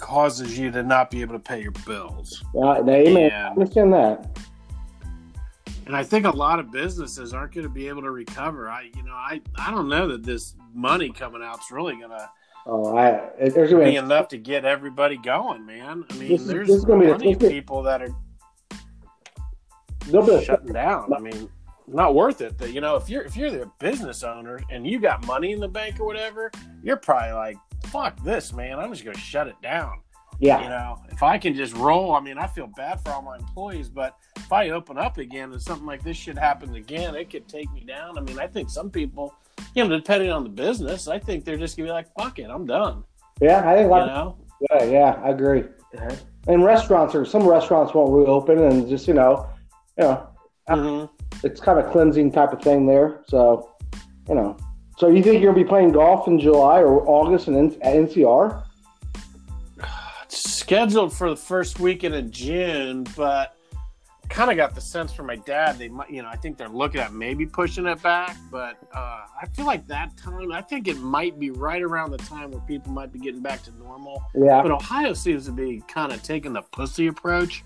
causes 0.03 0.60
you 0.60 0.69
to 0.69 0.83
not 0.83 1.10
be 1.10 1.22
able 1.22 1.33
to 1.33 1.39
pay 1.39 1.62
your 1.62 1.72
bills. 1.86 2.43
uh, 2.62 2.81
they 2.81 3.13
may 3.13 3.27
Yeah. 3.27 3.51
understand 3.51 3.93
that. 3.93 4.38
And 5.86 5.95
I 5.95 6.03
think 6.03 6.25
a 6.25 6.29
lot 6.31 6.60
of 6.60 6.72
businesses 6.72 7.33
aren't 7.33 7.53
going 7.53 7.65
to 7.65 7.74
be 7.74 7.88
able 7.88 8.01
to 8.03 8.12
recover. 8.12 8.69
I, 8.69 8.89
you 8.95 9.03
know, 9.03 9.13
I, 9.13 9.41
I 9.55 9.72
don't 9.72 9.88
know 9.88 10.07
that 10.10 10.24
this 10.24 10.55
money 10.74 11.10
coming 11.10 11.41
out 11.41 11.60
is 11.60 11.72
really 11.72 11.95
going 11.95 12.10
to 12.12 12.29
Oh, 12.65 12.95
I 12.98 13.29
there's 13.50 13.72
gonna 13.72 13.83
be 13.83 13.91
be 13.91 13.95
enough 13.98 14.29
to 14.29 14.38
get 14.38 14.63
everybody 14.63 15.17
going, 15.17 15.65
man. 15.65 16.05
I 16.10 16.13
mean, 16.13 16.29
This 16.29 16.45
there's 16.45 16.67
this 16.69 16.77
is 16.77 16.86
gonna 16.86 17.01
be 17.01 17.07
plenty 17.07 17.33
of 17.33 17.39
this 17.39 17.51
people 17.51 17.83
that 17.83 18.01
are 18.01 18.07
there'll 20.07 20.25
be 20.25 20.45
shutting 20.45 20.72
down. 20.72 21.12
I 21.13 21.19
mean, 21.19 21.50
not 21.88 22.15
worth 22.15 22.39
it. 22.39 22.57
That 22.60 22.72
you 22.72 22.79
know, 22.79 22.95
if 22.95 23.10
you're 23.10 23.24
if 23.24 23.36
you're 23.36 23.51
the 23.51 23.69
business 23.79 24.24
owner 24.24 24.62
and 24.69 24.88
you 24.88 25.01
got 25.01 25.25
money 25.25 25.51
in 25.51 25.60
the 25.60 25.67
bank 25.67 26.00
or 26.00 26.05
whatever, 26.05 26.51
you're 26.81 26.95
probably 26.95 27.33
like, 27.33 27.57
"Fuck 27.87 28.21
this, 28.23 28.53
man! 28.53 28.79
I'm 28.79 28.91
just 28.91 29.03
going 29.03 29.15
to 29.15 29.21
shut 29.21 29.47
it 29.47 29.55
down." 29.61 29.99
yeah. 30.39 30.63
You 30.63 30.69
know, 30.69 30.97
if 31.11 31.21
I 31.21 31.37
can 31.37 31.53
just 31.53 31.75
roll, 31.75 32.15
I 32.15 32.19
mean, 32.19 32.37
I 32.37 32.47
feel 32.47 32.67
bad 32.75 32.99
for 33.01 33.11
all 33.11 33.21
my 33.21 33.37
employees, 33.37 33.87
but 33.87 34.17
if 34.35 34.51
I 34.51 34.71
open 34.71 34.97
up 34.97 35.17
again 35.19 35.51
and 35.51 35.61
something 35.61 35.85
like 35.85 36.03
this 36.03 36.17
shit 36.17 36.37
happens 36.37 36.75
again, 36.75 37.15
it 37.15 37.29
could 37.29 37.47
take 37.47 37.71
me 37.71 37.81
down. 37.81 38.17
I 38.17 38.21
mean, 38.21 38.39
I 38.39 38.47
think 38.47 38.69
some 38.69 38.89
people, 38.89 39.33
you 39.75 39.83
know, 39.83 39.95
depending 39.95 40.31
on 40.31 40.43
the 40.43 40.49
business, 40.49 41.07
I 41.07 41.19
think 41.19 41.45
they're 41.45 41.57
just 41.57 41.77
gonna 41.77 41.87
be 41.87 41.93
like, 41.93 42.07
"Fuck 42.17 42.39
it, 42.39 42.49
I'm 42.49 42.65
done." 42.65 43.03
Yeah, 43.39 43.59
I 43.69 43.75
think 43.75 43.89
You 43.91 43.95
know? 43.97 44.37
yeah, 44.71 44.83
yeah, 44.83 45.21
I 45.23 45.29
agree. 45.29 45.65
And 46.47 46.63
restaurants 46.63 47.13
or 47.15 47.25
some 47.25 47.47
restaurants 47.47 47.93
won't 47.93 48.11
reopen, 48.11 48.57
and 48.59 48.89
just 48.89 49.07
you 49.07 49.13
know, 49.13 49.47
you 49.97 50.05
know, 50.05 50.27
Mhm. 50.69 51.09
It's 51.43 51.59
kind 51.59 51.79
of 51.79 51.91
cleansing 51.91 52.31
type 52.31 52.53
of 52.53 52.61
thing 52.61 52.85
there. 52.85 53.21
So, 53.27 53.69
you 54.29 54.35
know. 54.35 54.55
So 54.97 55.07
you 55.07 55.23
think 55.23 55.41
you're 55.41 55.51
gonna 55.51 55.63
be 55.63 55.67
playing 55.67 55.91
golf 55.91 56.27
in 56.27 56.39
July 56.39 56.81
or 56.81 57.07
August 57.07 57.47
in 57.47 57.71
NCR? 57.71 58.63
scheduled 60.63 61.13
for 61.13 61.29
the 61.29 61.35
first 61.35 61.79
weekend 61.79 62.15
of 62.15 62.31
June, 62.31 63.05
but 63.17 63.55
kind 64.29 64.50
of 64.50 64.57
got 64.57 64.73
the 64.73 64.81
sense 64.81 65.13
from 65.13 65.27
my 65.27 65.35
dad 65.35 65.77
they 65.77 65.89
might, 65.89 66.09
you 66.09 66.21
know, 66.21 66.29
I 66.29 66.35
think 66.38 66.57
they're 66.57 66.69
looking 66.69 67.01
at 67.01 67.13
maybe 67.13 67.45
pushing 67.45 67.85
it 67.85 68.01
back, 68.01 68.35
but 68.50 68.77
uh, 68.95 69.21
I 69.39 69.45
feel 69.53 69.65
like 69.65 69.85
that 69.88 70.17
time, 70.17 70.51
I 70.51 70.62
think 70.62 70.88
it 70.88 70.97
might 70.97 71.38
be 71.38 71.51
right 71.51 71.81
around 71.81 72.12
the 72.12 72.17
time 72.17 72.51
where 72.51 72.62
people 72.62 72.91
might 72.91 73.12
be 73.12 73.19
getting 73.19 73.41
back 73.41 73.62
to 73.63 73.71
normal. 73.77 74.23
Yeah. 74.33 74.62
But 74.63 74.71
Ohio 74.71 75.13
seems 75.13 75.45
to 75.45 75.51
be 75.51 75.83
kind 75.88 76.12
of 76.12 76.23
taking 76.23 76.53
the 76.53 76.62
pussy 76.62 77.07
approach. 77.07 77.63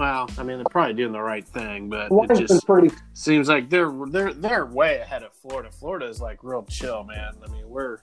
Well, 0.00 0.30
I 0.38 0.44
mean, 0.44 0.56
they're 0.56 0.64
probably 0.70 0.94
doing 0.94 1.12
the 1.12 1.20
right 1.20 1.46
thing, 1.46 1.90
but 1.90 2.10
it 2.10 2.46
just 2.48 2.64
pretty. 2.66 2.90
seems 3.12 3.50
like 3.50 3.68
they're 3.68 3.92
they're 4.08 4.32
they're 4.32 4.64
way 4.64 4.96
ahead 4.96 5.22
of 5.22 5.34
Florida. 5.34 5.70
Florida 5.70 6.06
is 6.06 6.22
like 6.22 6.42
real 6.42 6.62
chill, 6.62 7.04
man. 7.04 7.34
I 7.46 7.50
mean, 7.52 7.68
we're 7.68 7.98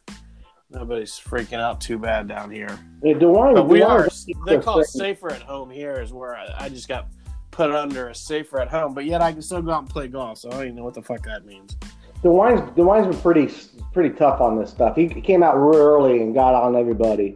nobody's 0.69 1.13
freaking 1.13 1.59
out 1.59 1.81
too 1.81 1.97
bad 1.97 2.27
down 2.27 2.51
here. 2.51 2.69
Yeah, 3.01 3.15
DeWine, 3.15 3.55
But 3.55 3.67
we 3.67 3.81
are. 3.81 4.07
They 4.45 4.59
call 4.59 4.79
it 4.79 4.85
safer 4.85 5.31
at 5.31 5.41
home 5.41 5.71
here 5.71 5.99
is 5.99 6.13
where 6.13 6.35
I, 6.35 6.65
I 6.65 6.69
just 6.69 6.87
got 6.87 7.07
put 7.49 7.71
under 7.71 8.09
a 8.09 8.15
safer 8.15 8.61
at 8.61 8.67
home, 8.67 8.93
but 8.93 9.05
yet 9.05 9.23
I 9.23 9.31
can 9.31 9.41
still 9.41 9.63
go 9.63 9.71
out 9.71 9.81
and 9.81 9.89
play 9.89 10.07
golf. 10.07 10.37
So 10.37 10.49
I 10.49 10.51
don't 10.51 10.63
even 10.65 10.75
know 10.75 10.83
what 10.83 10.93
the 10.93 11.01
fuck 11.01 11.25
that 11.25 11.45
means. 11.45 11.75
DeWine's 12.23 12.61
DeWine's 12.75 13.07
been 13.07 13.21
pretty 13.23 13.51
pretty 13.91 14.15
tough 14.15 14.39
on 14.39 14.59
this 14.59 14.69
stuff. 14.69 14.95
He 14.95 15.07
came 15.07 15.41
out 15.41 15.55
real 15.55 15.81
early 15.81 16.21
and 16.21 16.35
got 16.35 16.53
on 16.53 16.75
everybody. 16.75 17.35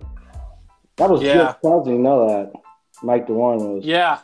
That 0.98 1.10
was 1.10 1.24
Yeah. 1.24 1.34
Jim 1.34 1.56
Swansea, 1.62 1.94
you 1.94 2.00
know 2.00 2.28
that. 2.28 2.52
Mike 3.04 3.28
DeWine 3.28 3.76
was. 3.76 3.86
Yeah, 3.86 4.20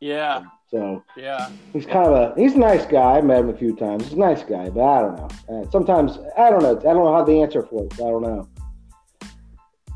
yeah, 0.00 0.42
So 0.70 1.02
yeah. 1.16 1.50
he's 1.72 1.86
kind 1.86 2.06
of 2.08 2.12
a 2.14 2.34
he's 2.40 2.54
a 2.54 2.58
nice 2.58 2.86
guy. 2.86 3.18
I 3.18 3.20
met 3.20 3.40
him 3.40 3.50
a 3.50 3.56
few 3.56 3.74
times. 3.76 4.04
He's 4.04 4.12
a 4.14 4.16
nice 4.18 4.42
guy, 4.42 4.68
but 4.70 4.82
I 4.82 5.00
don't 5.02 5.16
know. 5.16 5.28
Uh, 5.62 5.70
sometimes 5.70 6.18
I 6.38 6.50
don't 6.50 6.62
know. 6.62 6.76
I 6.78 6.82
don't 6.94 7.04
know 7.04 7.12
how 7.14 7.24
the 7.24 7.40
answer 7.42 7.62
for 7.62 7.84
it. 7.84 7.92
I 7.94 7.96
don't 7.98 8.22
know. 8.22 8.48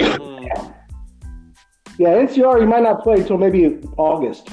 Mm. 0.00 0.75
Yeah, 1.96 2.08
NCR 2.08 2.58
he 2.61 2.66
might 2.66 2.82
not 2.82 3.04
play 3.04 3.20
until 3.20 3.38
maybe 3.38 3.78
August. 3.96 4.49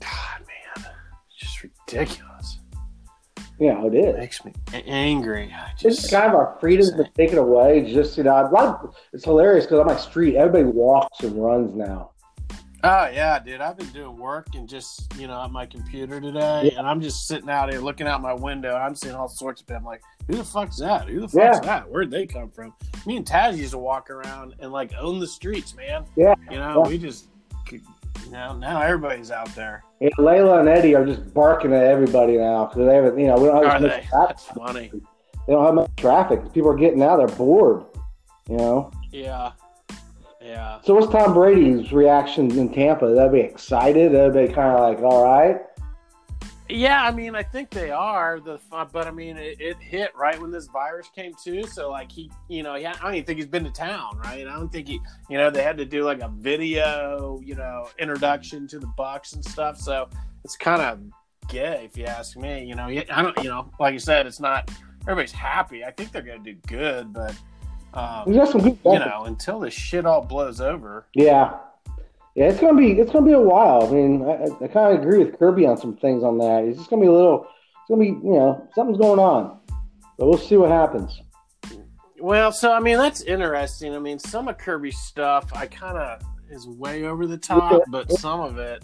God, 0.00 0.40
man, 0.40 0.86
it's 1.30 1.38
just 1.38 1.62
ridiculous. 1.62 2.58
Yeah, 3.60 3.84
it 3.86 3.94
It 3.94 4.04
is. 4.08 4.16
makes 4.16 4.44
me 4.44 4.52
angry. 4.74 5.54
I 5.56 5.70
It's 5.74 5.82
just 5.82 6.10
kind 6.10 6.26
of 6.26 6.34
our 6.34 6.56
freedom's 6.60 6.90
been 6.90 7.08
taken 7.16 7.38
away. 7.38 7.92
Just 7.92 8.18
you 8.18 8.24
know, 8.24 8.34
of, 8.52 8.92
it's 9.12 9.24
hilarious 9.24 9.64
because 9.66 9.78
on 9.78 9.86
my 9.86 9.96
street, 9.96 10.34
everybody 10.34 10.64
walks 10.64 11.20
and 11.20 11.40
runs 11.40 11.76
now. 11.76 12.10
Oh 12.84 13.08
yeah, 13.12 13.38
dude. 13.38 13.60
I've 13.60 13.76
been 13.76 13.86
doing 13.90 14.16
work 14.16 14.48
and 14.54 14.68
just 14.68 15.14
you 15.16 15.28
know 15.28 15.40
at 15.44 15.52
my 15.52 15.66
computer 15.66 16.20
today, 16.20 16.74
and 16.76 16.84
I'm 16.86 17.00
just 17.00 17.28
sitting 17.28 17.48
out 17.48 17.70
here 17.70 17.80
looking 17.80 18.08
out 18.08 18.20
my 18.20 18.34
window. 18.34 18.74
I'm 18.74 18.96
seeing 18.96 19.14
all 19.14 19.28
sorts 19.28 19.60
of 19.60 19.68
people. 19.68 19.78
I'm 19.78 19.84
like, 19.84 20.02
who 20.26 20.34
the 20.36 20.42
fuck's 20.44 20.78
that? 20.78 21.08
Who 21.08 21.20
the 21.20 21.28
fuck's 21.28 21.58
Yeah. 21.58 21.60
that? 21.60 21.88
Where'd 21.90 22.10
they 22.10 22.26
come 22.26 22.50
from? 22.50 22.74
Me 23.06 23.16
and 23.16 23.24
Taz 23.26 23.56
used 23.56 23.70
to 23.72 23.78
walk 23.78 24.10
around 24.10 24.54
and 24.58 24.72
like 24.72 24.92
own 24.98 25.20
the 25.20 25.26
streets, 25.28 25.76
man. 25.76 26.04
Yeah. 26.16 26.34
You 26.50 26.58
know, 26.58 26.82
Yeah. 26.84 26.88
we 26.90 26.98
just 26.98 27.28
now 28.30 28.52
now 28.56 28.80
everybody's 28.82 29.30
out 29.30 29.54
there. 29.54 29.84
And 30.00 30.10
Layla 30.18 30.58
and 30.60 30.68
Eddie 30.68 30.96
are 30.96 31.06
just 31.06 31.32
barking 31.32 31.72
at 31.72 31.84
everybody 31.84 32.36
now 32.36 32.66
because 32.66 32.86
they 32.88 32.94
haven't, 32.96 33.16
you 33.18 33.28
know, 33.28 33.36
we 33.36 33.46
don't 33.46 33.64
have 33.64 33.80
much. 33.82 34.04
That's 34.10 34.44
funny. 34.46 34.90
They 35.46 35.52
don't 35.52 35.64
have 35.64 35.74
much 35.74 35.90
traffic. 35.96 36.52
People 36.52 36.70
are 36.70 36.76
getting 36.76 37.02
out. 37.02 37.18
They're 37.18 37.36
bored. 37.36 37.84
You 38.48 38.56
know. 38.56 38.90
Yeah. 39.12 39.52
Yeah. 40.42 40.80
So 40.82 40.94
what's 40.94 41.12
Tom 41.12 41.34
Brady's 41.34 41.92
reaction 41.92 42.50
in 42.58 42.72
Tampa? 42.72 43.06
They'll 43.06 43.28
be 43.28 43.40
excited. 43.40 44.12
They'll 44.12 44.30
be 44.30 44.52
kind 44.52 44.76
of 44.76 44.80
like, 44.80 45.02
all 45.02 45.24
right. 45.24 45.60
Yeah, 46.68 47.04
I 47.04 47.10
mean, 47.10 47.34
I 47.34 47.42
think 47.42 47.70
they 47.70 47.90
are 47.90 48.40
the, 48.40 48.58
but 48.70 49.06
I 49.06 49.10
mean, 49.10 49.36
it, 49.36 49.60
it 49.60 49.76
hit 49.78 50.10
right 50.16 50.40
when 50.40 50.50
this 50.50 50.68
virus 50.68 51.08
came 51.14 51.32
too. 51.42 51.64
So 51.64 51.90
like 51.90 52.10
he, 52.10 52.30
you 52.48 52.62
know, 52.62 52.76
yeah, 52.76 52.94
I 52.98 53.04
don't 53.04 53.14
even 53.14 53.26
think 53.26 53.38
he's 53.38 53.46
been 53.46 53.64
to 53.64 53.70
town, 53.70 54.18
right? 54.24 54.46
I 54.46 54.54
don't 54.54 54.72
think 54.72 54.88
he, 54.88 55.00
you 55.28 55.36
know, 55.36 55.50
they 55.50 55.62
had 55.62 55.76
to 55.76 55.84
do 55.84 56.04
like 56.04 56.20
a 56.20 56.28
video, 56.28 57.40
you 57.44 57.56
know, 57.56 57.88
introduction 57.98 58.66
to 58.68 58.78
the 58.78 58.90
Bucs 58.98 59.34
and 59.34 59.44
stuff. 59.44 59.78
So 59.78 60.08
it's 60.44 60.56
kind 60.56 60.80
of 60.80 61.00
gay, 61.48 61.88
if 61.90 61.98
you 61.98 62.04
ask 62.04 62.36
me. 62.36 62.64
You 62.64 62.74
know, 62.74 62.84
I 62.84 63.22
don't, 63.22 63.36
you 63.42 63.50
know, 63.50 63.70
like 63.78 63.92
you 63.92 64.00
said, 64.00 64.26
it's 64.26 64.40
not 64.40 64.70
everybody's 65.02 65.32
happy. 65.32 65.84
I 65.84 65.90
think 65.90 66.10
they're 66.10 66.22
gonna 66.22 66.38
do 66.38 66.54
good, 66.66 67.12
but 67.12 67.34
um, 67.94 68.32
got 68.32 68.48
some 68.48 68.62
good. 68.62 68.78
you 68.84 68.98
know, 68.98 69.24
until 69.26 69.60
this 69.60 69.74
shit 69.74 70.06
all 70.06 70.22
blows 70.22 70.60
over. 70.60 71.06
Yeah. 71.14 71.58
Yeah, 72.34 72.48
it's 72.48 72.60
gonna 72.60 72.78
be 72.78 72.92
it's 72.92 73.12
gonna 73.12 73.26
be 73.26 73.32
a 73.32 73.40
while. 73.40 73.86
I 73.86 73.90
mean, 73.90 74.22
I, 74.24 74.44
I 74.64 74.68
kind 74.68 74.96
of 74.96 75.02
agree 75.02 75.18
with 75.18 75.38
Kirby 75.38 75.66
on 75.66 75.76
some 75.76 75.96
things 75.96 76.24
on 76.24 76.38
that. 76.38 76.64
It's 76.64 76.78
just 76.78 76.88
gonna 76.88 77.02
be 77.02 77.08
a 77.08 77.12
little. 77.12 77.42
It's 77.44 77.88
gonna 77.90 78.00
be 78.00 78.06
you 78.06 78.32
know 78.32 78.66
something's 78.74 78.98
going 78.98 79.18
on, 79.18 79.58
but 80.18 80.26
we'll 80.26 80.38
see 80.38 80.56
what 80.56 80.70
happens. 80.70 81.20
Well, 82.18 82.50
so 82.50 82.72
I 82.72 82.80
mean 82.80 82.96
that's 82.96 83.20
interesting. 83.20 83.94
I 83.94 83.98
mean, 83.98 84.18
some 84.18 84.48
of 84.48 84.56
Kirby's 84.56 84.96
stuff 84.96 85.52
I 85.54 85.66
kind 85.66 85.98
of 85.98 86.22
is 86.48 86.66
way 86.66 87.04
over 87.04 87.26
the 87.26 87.36
top, 87.36 87.82
but 87.88 88.10
some 88.12 88.40
of 88.40 88.56
it 88.56 88.82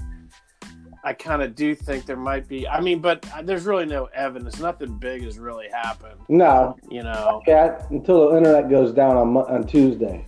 I 1.08 1.14
kind 1.14 1.40
of 1.40 1.54
do 1.54 1.74
think 1.74 2.04
there 2.04 2.18
might 2.18 2.46
be. 2.48 2.68
I 2.68 2.82
mean, 2.82 3.00
but 3.00 3.26
there's 3.44 3.64
really 3.64 3.86
no 3.86 4.10
evidence. 4.14 4.58
Nothing 4.58 4.98
big 4.98 5.22
has 5.24 5.38
really 5.38 5.68
happened. 5.70 6.20
No, 6.28 6.76
You 6.90 7.02
know. 7.02 7.40
cat 7.46 7.86
until 7.88 8.28
the 8.28 8.36
internet 8.36 8.68
goes 8.68 8.92
down 8.92 9.16
on 9.16 9.34
on 9.34 9.66
Tuesday. 9.66 10.26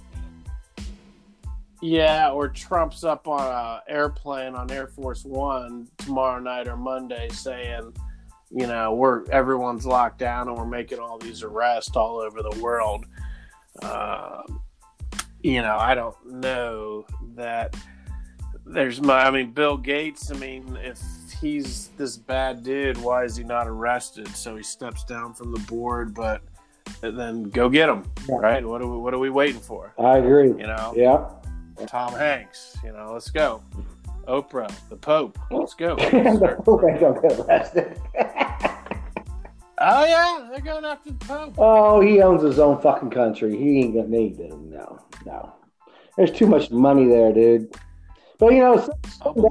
Yeah, 1.82 2.30
or 2.30 2.48
Trump's 2.48 3.04
up 3.04 3.28
on 3.28 3.40
a 3.42 3.82
airplane 3.92 4.54
on 4.54 4.70
Air 4.70 4.86
Force 4.86 5.22
One 5.22 5.86
tomorrow 5.98 6.40
night 6.40 6.66
or 6.66 6.78
Monday 6.78 7.28
saying, 7.28 7.92
you 8.50 8.66
know, 8.66 8.94
we're 8.94 9.30
everyone's 9.30 9.84
locked 9.84 10.18
down 10.18 10.48
and 10.48 10.56
we're 10.56 10.64
making 10.64 10.98
all 10.98 11.18
these 11.18 11.42
arrests 11.42 11.94
all 11.94 12.20
over 12.20 12.42
the 12.42 12.58
world. 12.62 13.04
Um, 13.82 14.62
you 15.42 15.60
know, 15.60 15.76
I 15.76 15.94
don't 15.94 16.16
know 16.26 17.04
that 17.34 17.76
there's 18.72 19.00
my. 19.00 19.24
I 19.24 19.30
mean, 19.30 19.52
Bill 19.52 19.76
Gates. 19.76 20.30
I 20.30 20.34
mean, 20.36 20.78
if 20.82 21.00
he's 21.40 21.88
this 21.96 22.16
bad 22.16 22.62
dude, 22.62 22.98
why 22.98 23.24
is 23.24 23.36
he 23.36 23.44
not 23.44 23.66
arrested? 23.66 24.28
So 24.28 24.56
he 24.56 24.62
steps 24.62 25.04
down 25.04 25.34
from 25.34 25.52
the 25.52 25.60
board, 25.60 26.14
but 26.14 26.42
then 27.00 27.44
go 27.44 27.68
get 27.68 27.88
him, 27.88 28.04
right? 28.28 28.64
What 28.64 28.82
are 28.82 28.86
we, 28.86 28.96
what 28.98 29.14
are 29.14 29.18
we 29.18 29.30
waiting 29.30 29.60
for? 29.60 29.92
I 29.98 30.18
agree. 30.18 30.48
You 30.48 30.66
know, 30.66 30.92
Yeah. 30.96 31.26
Tom 31.86 32.12
Hanks. 32.12 32.76
You 32.84 32.92
know, 32.92 33.12
let's 33.12 33.30
go. 33.30 33.62
Oprah, 34.28 34.70
the 34.90 34.96
Pope. 34.96 35.38
Let's 35.50 35.74
go. 35.74 35.96
the 35.96 36.60
Pope 36.64 36.82
ain't 36.88 37.00
gonna 37.00 37.20
get 37.20 37.38
arrested. 37.40 38.00
oh 39.78 40.04
yeah, 40.04 40.48
they're 40.50 40.60
going 40.60 40.84
after 40.84 41.10
the 41.10 41.24
Pope. 41.24 41.54
oh, 41.58 42.00
he 42.00 42.20
owns 42.20 42.42
his 42.42 42.58
own 42.58 42.80
fucking 42.80 43.10
country. 43.10 43.56
He 43.56 43.80
ain't 43.80 43.94
gonna 43.94 44.08
need 44.08 44.36
to. 44.36 44.48
No, 44.56 45.00
no. 45.24 45.54
There's 46.16 46.32
too 46.32 46.46
much 46.46 46.70
money 46.70 47.06
there, 47.08 47.32
dude. 47.32 47.74
But 48.40 48.54
you 48.54 48.60
know, 48.60 48.88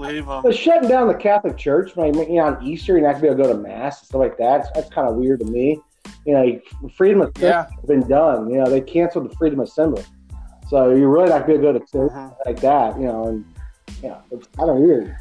I 0.01 0.12
him. 0.12 0.51
Shutting 0.51 0.89
down 0.89 1.08
the 1.08 1.13
Catholic 1.13 1.58
Church, 1.58 1.96
when 1.96 2.15
you 2.15 2.38
know, 2.38 2.46
on 2.46 2.65
Easter, 2.65 2.93
you're 2.98 3.01
not 3.01 3.13
gonna 3.13 3.22
be 3.22 3.27
able 3.27 3.38
to 3.38 3.43
go 3.43 3.53
to 3.53 3.60
mass 3.60 4.00
and 4.00 4.08
stuff 4.08 4.19
like 4.19 4.38
that. 4.39 4.62
It's, 4.62 4.69
that's 4.74 4.89
kind 4.89 5.08
of 5.08 5.15
weird 5.15 5.41
to 5.41 5.46
me. 5.46 5.79
You 6.25 6.34
know, 6.34 6.89
freedom 6.98 7.22
of 7.22 7.31
Yeah. 7.39 7.67
has 7.67 7.86
been 7.86 8.08
done. 8.08 8.50
You 8.50 8.58
know, 8.58 8.65
they 8.69 8.81
canceled 8.81 9.29
the 9.29 9.36
freedom 9.36 9.60
of 9.60 9.67
assembly, 9.67 10.03
so 10.69 10.89
you're 10.89 11.10
really 11.10 11.29
not 11.29 11.46
gonna 11.46 11.60
go 11.60 11.72
to 11.72 11.79
church 11.79 12.12
Mhm. 12.12 12.36
like 12.48 12.60
that. 12.62 13.00
You 13.00 13.05
know, 13.05 13.27
and 13.27 13.46
you 14.01 14.10
know, 14.10 14.17
it's 14.31 14.48
kind 14.58 14.72
of 14.72 14.77
weird. 14.77 15.15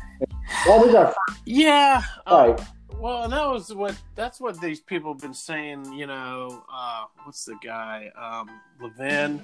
Well, 0.66 0.87
we 0.87 0.90
got 0.92 1.14
Yeah. 1.44 2.02
uh. 2.26 2.56
Well, 2.98 3.25
and 3.25 3.32
that 3.32 3.48
was 3.48 3.72
what 3.72 3.96
that's 4.16 4.40
what 4.40 4.60
these 4.60 4.80
people 4.80 5.12
have 5.12 5.20
been 5.20 5.34
saying. 5.34 5.92
You 5.92 6.06
know, 6.06 6.64
uh, 6.72 7.04
what's 7.25 7.44
the 7.44 7.54
guy? 7.62 8.10
Um, 8.20 8.48
Levin. 8.80 9.40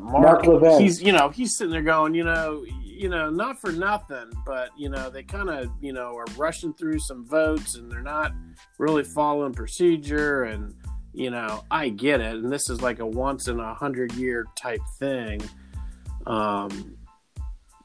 Mark? 0.00 0.44
Mark 0.44 0.46
Levin. 0.46 0.80
He's 0.80 1.02
you 1.02 1.12
know 1.12 1.28
he's 1.28 1.56
sitting 1.56 1.72
there 1.72 1.82
going, 1.82 2.14
you 2.14 2.24
know, 2.24 2.64
you 2.82 3.08
know, 3.08 3.30
not 3.30 3.60
for 3.60 3.72
nothing, 3.72 4.30
but 4.46 4.70
you 4.76 4.88
know 4.88 5.10
they 5.10 5.22
kind 5.22 5.48
of 5.48 5.70
you 5.80 5.92
know 5.92 6.16
are 6.16 6.26
rushing 6.36 6.72
through 6.74 6.98
some 7.00 7.26
votes 7.26 7.76
and 7.76 7.90
they're 7.90 8.02
not 8.02 8.32
really 8.78 9.04
following 9.04 9.52
procedure 9.52 10.44
and 10.44 10.74
you 11.12 11.30
know 11.30 11.64
I 11.70 11.88
get 11.88 12.20
it, 12.20 12.36
and 12.36 12.52
this 12.52 12.70
is 12.70 12.80
like 12.80 13.00
a 13.00 13.06
once 13.06 13.48
in 13.48 13.60
a 13.60 13.74
hundred 13.74 14.12
year 14.14 14.46
type 14.56 14.82
thing. 14.98 15.42
Um, 16.26 16.96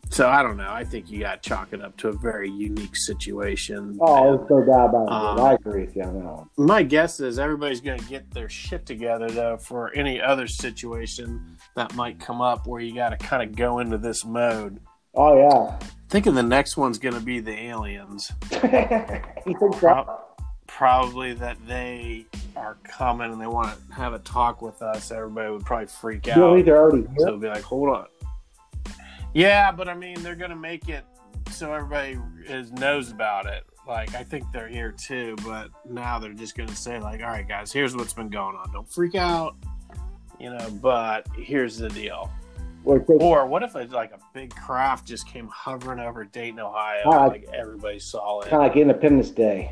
so 0.10 0.28
I 0.30 0.42
don't 0.44 0.58
know. 0.58 0.70
I 0.72 0.84
think 0.84 1.10
you 1.12 1.20
got 1.20 1.42
to 1.44 1.50
chalk 1.50 1.74
it 1.74 1.82
up 1.82 1.96
to 1.98 2.10
a 2.10 2.12
very 2.14 2.50
unique 2.50 2.96
situation. 2.96 3.98
Oh, 4.02 4.32
And 4.34 4.40
there's 4.40 4.50
no 4.50 4.66
doubt 4.66 4.90
about 4.90 5.04
it. 5.04 5.12
Um, 5.12 5.40
I 5.46 5.54
agree 5.54 5.82
with 5.82 5.96
you 5.96 6.04
on 6.04 6.24
that 6.24 6.48
my 6.64 6.84
guess 6.84 7.20
is 7.20 7.38
everybody's 7.40 7.82
going 7.82 8.00
to 8.00 8.06
get 8.06 8.30
their 8.32 8.50
shit 8.50 8.86
together 8.86 9.30
though 9.30 9.58
for 9.58 9.92
any 9.94 10.22
other 10.22 10.48
situation 10.48 11.58
that 11.76 11.94
might 11.96 12.20
come 12.20 12.42
up 12.42 12.66
where 12.68 12.82
you 12.82 12.94
got 12.96 13.10
to 13.10 13.18
kind 13.18 13.44
of 13.44 13.56
go 13.56 13.80
into 13.80 13.98
this 13.98 14.26
mode. 14.26 14.80
Oh 15.16 15.38
yeah. 15.38 15.80
Thinking 16.10 16.36
the 16.36 16.44
next 16.44 16.78
one's 16.78 17.00
going 17.00 17.16
to 17.16 17.22
be 17.22 17.40
the 17.40 17.52
aliens. 17.54 18.32
you 18.52 18.60
think 18.60 19.60
so? 19.60 19.70
Pro- 19.74 20.20
probably 20.68 21.34
that 21.34 21.58
they 21.68 22.26
are 22.56 22.78
coming 22.84 23.32
and 23.32 23.42
they 23.42 23.48
want 23.48 23.76
to 23.90 23.94
have 23.94 24.14
a 24.14 24.20
talk 24.20 24.62
with 24.62 24.82
us. 24.82 25.12
Everybody 25.12 25.52
would 25.52 25.66
probably 25.66 25.88
freak 25.88 26.28
out. 26.28 26.54
think 26.56 26.66
they're 26.66 26.78
already 26.78 27.04
So 27.04 27.10
here? 27.18 27.28
it'll 27.28 27.40
be 27.40 27.48
like, 27.48 27.64
hold 27.64 27.90
on. 27.90 28.06
Yeah, 29.38 29.72
but 29.72 29.88
I 29.88 29.94
mean, 29.94 30.24
they're 30.24 30.36
going 30.36 30.50
to 30.50 30.56
make 30.56 30.90
it 30.90 31.06
so 31.52 31.72
everybody 31.72 32.18
is 32.48 32.72
knows 32.72 33.12
about 33.12 33.46
it. 33.46 33.64
Like 33.88 34.16
I 34.16 34.24
think 34.24 34.52
they're 34.52 34.68
here 34.68 34.92
too, 34.92 35.36
but 35.46 35.70
now 35.88 36.18
they're 36.18 36.34
just 36.34 36.58
gonna 36.58 36.76
say 36.76 37.00
like, 37.00 37.22
all 37.22 37.28
right, 37.28 37.48
guys, 37.48 37.72
here's 37.72 37.96
what's 37.96 38.14
been 38.14 38.30
going 38.30 38.56
on. 38.56 38.72
Don't 38.74 38.92
freak 38.92 39.16
out, 39.16 39.56
you 40.40 40.50
know. 40.50 40.70
But 40.82 41.28
here's 41.38 41.78
the 41.78 41.88
deal. 41.90 42.32
Or 42.84 43.00
Or 43.08 43.46
what 43.46 43.64
if 43.64 43.76
it's 43.76 43.94
like 43.94 44.12
a 44.12 44.20
big 44.34 44.54
craft 44.56 45.08
just 45.08 45.28
came 45.28 45.48
hovering 45.48 46.00
over 46.00 46.26
Dayton, 46.26 46.60
Ohio, 46.60 47.28
like 47.28 47.48
everybody 47.54 48.00
saw 48.00 48.42
it. 48.42 48.50
kind 48.50 48.64
of 48.64 48.68
like 48.70 48.76
Independence 48.76 49.30
Day. 49.30 49.72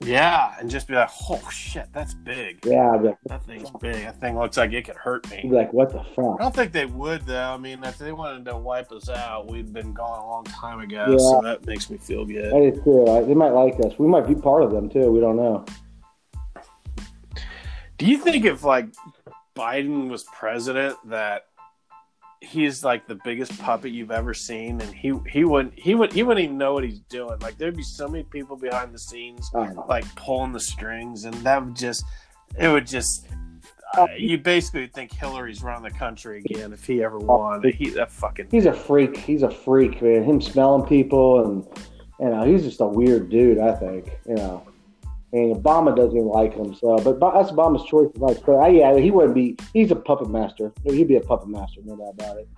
Yeah, 0.00 0.54
and 0.60 0.68
just 0.70 0.86
be 0.88 0.94
like, 0.94 1.08
oh 1.30 1.40
shit, 1.50 1.86
that's 1.92 2.12
big. 2.12 2.58
Yeah, 2.66 2.92
like, 2.96 3.16
That 3.26 3.44
thing's 3.46 3.70
big. 3.80 4.04
That 4.04 4.20
thing 4.20 4.38
looks 4.38 4.58
like 4.58 4.72
it 4.72 4.84
could 4.84 4.96
hurt 4.96 5.28
me. 5.30 5.48
like, 5.50 5.72
what 5.72 5.90
the 5.90 6.04
fuck? 6.14 6.36
I 6.38 6.42
don't 6.42 6.54
think 6.54 6.72
they 6.72 6.84
would 6.84 7.24
though. 7.24 7.54
I 7.54 7.56
mean, 7.56 7.82
if 7.82 7.96
they 7.96 8.12
wanted 8.12 8.44
to 8.44 8.56
wipe 8.58 8.92
us 8.92 9.08
out, 9.08 9.50
we'd 9.50 9.72
been 9.72 9.94
gone 9.94 10.18
a 10.18 10.26
long 10.26 10.44
time 10.44 10.80
ago. 10.80 11.06
Yeah. 11.10 11.16
So 11.16 11.40
that 11.42 11.64
makes 11.66 11.88
me 11.88 11.96
feel 11.96 12.26
good. 12.26 12.52
That 12.52 12.62
is 12.62 12.82
true. 12.82 13.08
I- 13.08 13.22
They 13.22 13.34
might 13.34 13.50
like 13.52 13.74
us. 13.84 13.98
We 13.98 14.06
might 14.06 14.26
be 14.28 14.34
part 14.34 14.62
of 14.62 14.70
them 14.70 14.90
too. 14.90 15.10
We 15.10 15.20
don't 15.20 15.36
know. 15.36 15.64
Do 17.98 18.04
you 18.06 18.18
think 18.18 18.44
if 18.44 18.62
like 18.62 18.88
Biden 19.56 20.10
was 20.10 20.24
president 20.24 20.96
that 21.08 21.46
he's 22.46 22.84
like 22.84 23.06
the 23.06 23.18
biggest 23.24 23.58
puppet 23.58 23.92
you've 23.92 24.10
ever 24.10 24.32
seen 24.32 24.80
and 24.80 24.94
he 24.94 25.12
he 25.28 25.44
wouldn't 25.44 25.78
he 25.78 25.94
would 25.94 26.12
he 26.12 26.22
wouldn't 26.22 26.44
even 26.44 26.58
know 26.58 26.72
what 26.74 26.84
he's 26.84 27.00
doing. 27.00 27.38
Like 27.40 27.58
there'd 27.58 27.76
be 27.76 27.82
so 27.82 28.08
many 28.08 28.24
people 28.24 28.56
behind 28.56 28.94
the 28.94 28.98
scenes 28.98 29.50
I 29.54 29.66
don't 29.66 29.76
know. 29.76 29.86
like 29.88 30.04
pulling 30.14 30.52
the 30.52 30.60
strings 30.60 31.24
and 31.24 31.34
that 31.34 31.64
would 31.64 31.76
just 31.76 32.04
it 32.58 32.68
would 32.68 32.86
just 32.86 33.26
uh, 33.96 34.06
you 34.16 34.38
basically 34.38 34.86
think 34.88 35.12
Hillary's 35.12 35.62
running 35.62 35.84
the 35.84 35.96
country 35.98 36.38
again 36.44 36.72
if 36.72 36.84
he 36.86 37.02
ever 37.02 37.18
won. 37.18 37.62
He 37.62 37.90
that 37.90 38.10
fucking 38.10 38.48
He's 38.50 38.66
a 38.66 38.72
freak. 38.72 39.16
He's 39.16 39.42
a 39.42 39.50
freak, 39.50 40.02
man. 40.02 40.22
Him 40.24 40.40
smelling 40.40 40.86
people 40.86 41.44
and 41.44 41.66
you 42.20 42.30
know, 42.30 42.44
he's 42.44 42.62
just 42.62 42.80
a 42.80 42.86
weird 42.86 43.30
dude. 43.30 43.58
I 43.58 43.74
think 43.74 44.10
you 44.26 44.34
know. 44.34 44.66
And 45.32 45.56
Obama 45.56 45.94
doesn't 45.94 46.16
even 46.16 46.28
like 46.28 46.54
him, 46.54 46.74
so 46.74 46.96
but 46.98 47.18
that's 47.20 47.50
Obama's 47.50 47.84
choice. 47.88 48.06
of 48.14 48.20
vice 48.20 48.38
president. 48.38 48.76
Yeah, 48.76 48.96
he 48.96 49.10
wouldn't 49.10 49.34
be. 49.34 49.56
He's 49.72 49.90
a 49.90 49.96
puppet 49.96 50.30
master. 50.30 50.72
He'd 50.84 51.08
be 51.08 51.16
a 51.16 51.20
puppet 51.20 51.48
master, 51.48 51.80
no 51.84 51.96
doubt 51.96 52.14
about 52.14 52.36
it. 52.38 52.48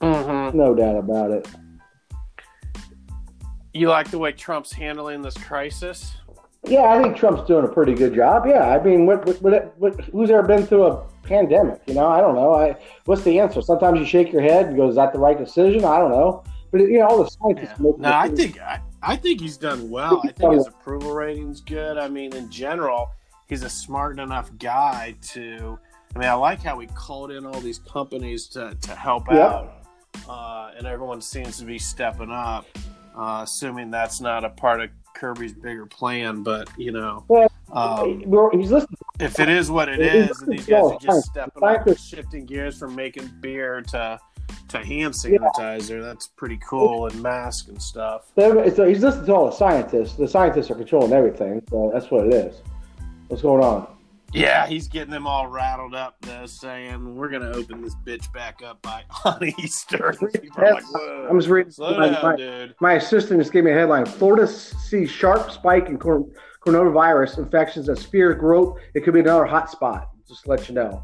Mhm. 0.00 0.54
No 0.54 0.74
doubt 0.74 0.96
about 0.96 1.30
it. 1.32 1.48
You 3.74 3.88
like 3.88 4.10
the 4.10 4.18
way 4.18 4.32
Trump's 4.32 4.72
handling 4.72 5.22
this 5.22 5.36
crisis? 5.36 6.16
Yeah, 6.64 6.82
I 6.82 7.02
think 7.02 7.16
Trump's 7.16 7.46
doing 7.46 7.64
a 7.64 7.68
pretty 7.68 7.94
good 7.94 8.14
job. 8.14 8.44
Yeah, 8.46 8.68
I 8.68 8.82
mean, 8.82 9.06
what, 9.06 9.24
what, 9.26 9.40
what, 9.42 9.74
what, 9.78 10.00
who's 10.06 10.30
ever 10.30 10.42
been 10.42 10.66
through 10.66 10.84
a 10.84 11.04
pandemic? 11.22 11.80
You 11.86 11.94
know, 11.94 12.06
I 12.06 12.20
don't 12.20 12.34
know. 12.34 12.54
I, 12.54 12.76
what's 13.06 13.22
the 13.22 13.38
answer? 13.38 13.62
Sometimes 13.62 13.98
you 13.98 14.04
shake 14.04 14.32
your 14.32 14.42
head 14.42 14.66
and 14.66 14.76
go, 14.76 14.88
"Is 14.88 14.96
that 14.96 15.12
the 15.12 15.18
right 15.18 15.38
decision?" 15.38 15.84
I 15.84 15.98
don't 15.98 16.10
know. 16.10 16.44
But 16.70 16.82
you 16.82 16.98
know, 16.98 17.06
all 17.06 17.24
the 17.24 17.30
scientists. 17.30 17.74
Yeah. 17.78 17.84
make 17.84 17.98
No, 17.98 18.12
I 18.12 18.28
think 18.28 18.60
I, 18.60 18.80
I 19.02 19.16
think 19.16 19.40
he's 19.40 19.56
done 19.56 19.88
well. 19.90 20.20
I 20.24 20.32
think 20.32 20.54
his 20.54 20.66
approval 20.80 21.12
rating's 21.12 21.60
good. 21.60 21.96
I 21.98 22.08
mean, 22.08 22.34
in 22.34 22.50
general, 22.50 23.10
he's 23.48 23.62
a 23.62 23.70
smart 23.70 24.18
enough 24.18 24.50
guy 24.58 25.16
to. 25.32 25.78
I 26.14 26.18
mean, 26.18 26.28
I 26.28 26.34
like 26.34 26.60
how 26.62 26.78
he 26.80 26.86
called 26.88 27.30
in 27.30 27.46
all 27.46 27.60
these 27.60 27.78
companies 27.78 28.46
to 28.48 28.76
to 28.82 28.94
help 28.94 29.24
Yeah. 29.30 29.38
out, 29.46 29.72
uh, 30.28 30.70
and 30.76 30.86
everyone 30.86 31.20
seems 31.20 31.58
to 31.58 31.64
be 31.64 31.78
stepping 31.78 32.30
up. 32.30 32.66
Uh, 33.16 33.40
assuming 33.42 33.90
that's 33.90 34.20
not 34.20 34.44
a 34.44 34.50
part 34.50 34.80
of 34.80 34.88
Kirby's 35.14 35.52
bigger 35.52 35.84
plan, 35.86 36.42
but 36.42 36.68
you 36.78 36.92
know, 36.92 37.24
um, 37.72 38.20
he's 38.52 38.70
listening. 38.70 38.96
if 39.18 39.38
it 39.40 39.48
is 39.48 39.70
what 39.70 39.88
it 39.88 40.00
It 40.00 40.14
is, 40.14 40.30
is 40.30 40.42
and 40.42 40.52
these 40.52 40.66
guys 40.66 40.84
are 40.84 40.98
just 40.98 41.26
stepping 41.26 41.62
up, 41.62 41.98
shifting 41.98 42.46
gears 42.46 42.78
from 42.78 42.94
making 42.94 43.28
beer 43.40 43.82
to 43.82 44.18
to 44.70 44.78
hand 44.78 45.14
sanitizer, 45.14 46.02
that's 46.02 46.28
pretty 46.28 46.58
cool, 46.58 47.06
and 47.06 47.22
mask 47.22 47.68
and 47.68 47.80
stuff. 47.80 48.32
So 48.36 48.64
he's 48.64 49.02
listening 49.02 49.26
to 49.26 49.34
all 49.34 49.46
the 49.46 49.56
scientists. 49.56 50.16
The 50.16 50.28
scientists 50.28 50.70
are 50.70 50.74
controlling 50.74 51.12
everything. 51.12 51.62
So 51.70 51.90
that's 51.92 52.10
what 52.10 52.26
it 52.26 52.34
is. 52.34 52.62
What's 53.28 53.42
going 53.42 53.62
on? 53.62 53.86
Yeah, 54.32 54.66
he's 54.66 54.86
getting 54.86 55.10
them 55.10 55.26
all 55.26 55.48
rattled 55.48 55.94
up 55.94 56.14
though, 56.20 56.46
saying 56.46 57.16
we're 57.16 57.30
gonna 57.30 57.50
open 57.50 57.82
this 57.82 57.96
bitch 58.06 58.32
back 58.32 58.62
up 58.64 58.80
by 58.80 59.02
on 59.24 59.42
Easter. 59.58 60.14
Like, 60.20 60.44
I'm 61.28 61.38
just 61.38 61.48
reading. 61.48 61.72
down, 61.72 62.12
my, 62.22 62.68
my 62.80 62.92
assistant 62.94 63.40
just 63.40 63.52
gave 63.52 63.64
me 63.64 63.72
a 63.72 63.74
headline: 63.74 64.06
Florida 64.06 64.46
sees 64.46 65.10
sharp 65.10 65.50
spike 65.50 65.88
in 65.88 65.98
coronavirus 65.98 67.38
infections 67.38 67.88
as 67.88 68.04
fears 68.04 68.38
grow. 68.38 68.76
It 68.94 69.00
could 69.00 69.14
be 69.14 69.20
another 69.20 69.46
hot 69.46 69.68
spot. 69.68 70.10
Just 70.28 70.44
to 70.44 70.50
let 70.50 70.68
you 70.68 70.76
know. 70.76 71.02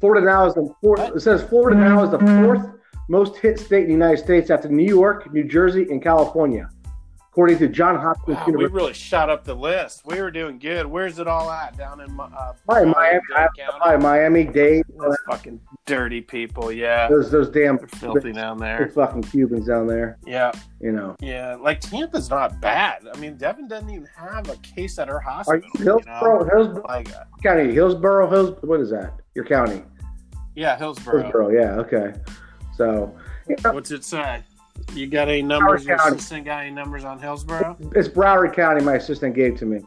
Florida 0.00 0.24
now 0.26 0.46
is 0.46 0.54
the 0.54 0.72
fourth. 0.82 1.00
It 1.16 1.20
says 1.20 1.42
Florida 1.44 1.78
now 1.78 2.04
is 2.04 2.10
the 2.10 2.18
fourth 2.18 2.66
most 3.08 3.36
hit 3.38 3.58
state 3.58 3.82
in 3.82 3.86
the 3.88 3.92
United 3.94 4.18
States 4.22 4.50
after 4.50 4.68
New 4.68 4.84
York, 4.86 5.32
New 5.32 5.44
Jersey, 5.44 5.86
and 5.90 6.02
California, 6.02 6.68
according 7.30 7.56
to 7.58 7.66
John 7.66 7.96
Hopkins 7.98 8.36
Wow, 8.36 8.44
we 8.48 8.66
really 8.66 8.92
shot 8.92 9.30
up 9.30 9.44
the 9.44 9.54
list. 9.54 10.02
We 10.04 10.20
were 10.20 10.30
doing 10.30 10.58
good. 10.58 10.84
Where's 10.86 11.18
it 11.18 11.26
all 11.26 11.50
at? 11.50 11.74
Down 11.78 12.00
in 12.02 12.20
uh, 12.20 12.52
Probably 12.66 12.92
Miami, 12.92 13.20
probably 13.80 13.96
Miami, 14.02 14.44
Dade. 14.44 14.84
Those 14.98 15.16
fucking 15.26 15.58
dirty 15.86 16.20
people. 16.20 16.70
Yeah, 16.70 17.08
Those 17.08 17.30
those 17.30 17.48
damn 17.48 17.78
they're 17.78 17.88
filthy 17.88 18.32
down 18.32 18.58
there. 18.58 18.88
fucking 18.94 19.22
Cubans 19.22 19.66
down 19.66 19.86
there. 19.86 20.18
Yeah, 20.26 20.52
You 20.80 20.92
know. 20.92 21.16
yeah. 21.20 21.54
Like 21.56 21.80
Tampa's 21.80 22.28
not 22.28 22.60
bad. 22.60 23.06
I 23.12 23.16
mean, 23.18 23.36
Devin 23.38 23.68
doesn't 23.68 23.88
even 23.88 24.06
have 24.16 24.50
a 24.50 24.56
case 24.56 24.98
at 24.98 25.08
her 25.08 25.18
hospital. 25.18 25.62
you 25.62 25.70
you 25.78 25.84
Hillsborough? 25.84 26.44
know? 26.44 26.50
Hillsborough 26.54 26.84
Like, 26.88 27.16
uh, 27.16 27.24
County, 27.42 27.72
Hillsborough, 27.72 28.28
Hills. 28.28 28.58
What 28.62 28.80
is 28.80 28.90
that? 28.90 29.14
Your 29.38 29.44
county? 29.44 29.84
yeah, 30.56 30.76
Hillsborough. 30.76 31.22
Hillsborough. 31.22 31.50
Yeah. 31.50 31.76
Okay. 31.76 32.12
So 32.76 33.16
you 33.48 33.54
know, 33.62 33.72
What's 33.72 33.92
it 33.92 34.02
say? 34.02 34.42
You 34.94 35.06
got 35.06 35.28
any 35.28 35.42
numbers? 35.42 35.84
Your 35.86 35.96
County. 35.96 36.16
assistant 36.16 36.44
got 36.44 36.62
any 36.64 36.72
numbers 36.72 37.04
on 37.04 37.20
Hillsborough? 37.20 37.76
it's 37.94 38.08
Broward 38.08 38.52
County. 38.52 38.84
My 38.84 38.94
assistant 38.96 39.36
gave 39.36 39.56
to 39.58 39.64
me. 39.64 39.78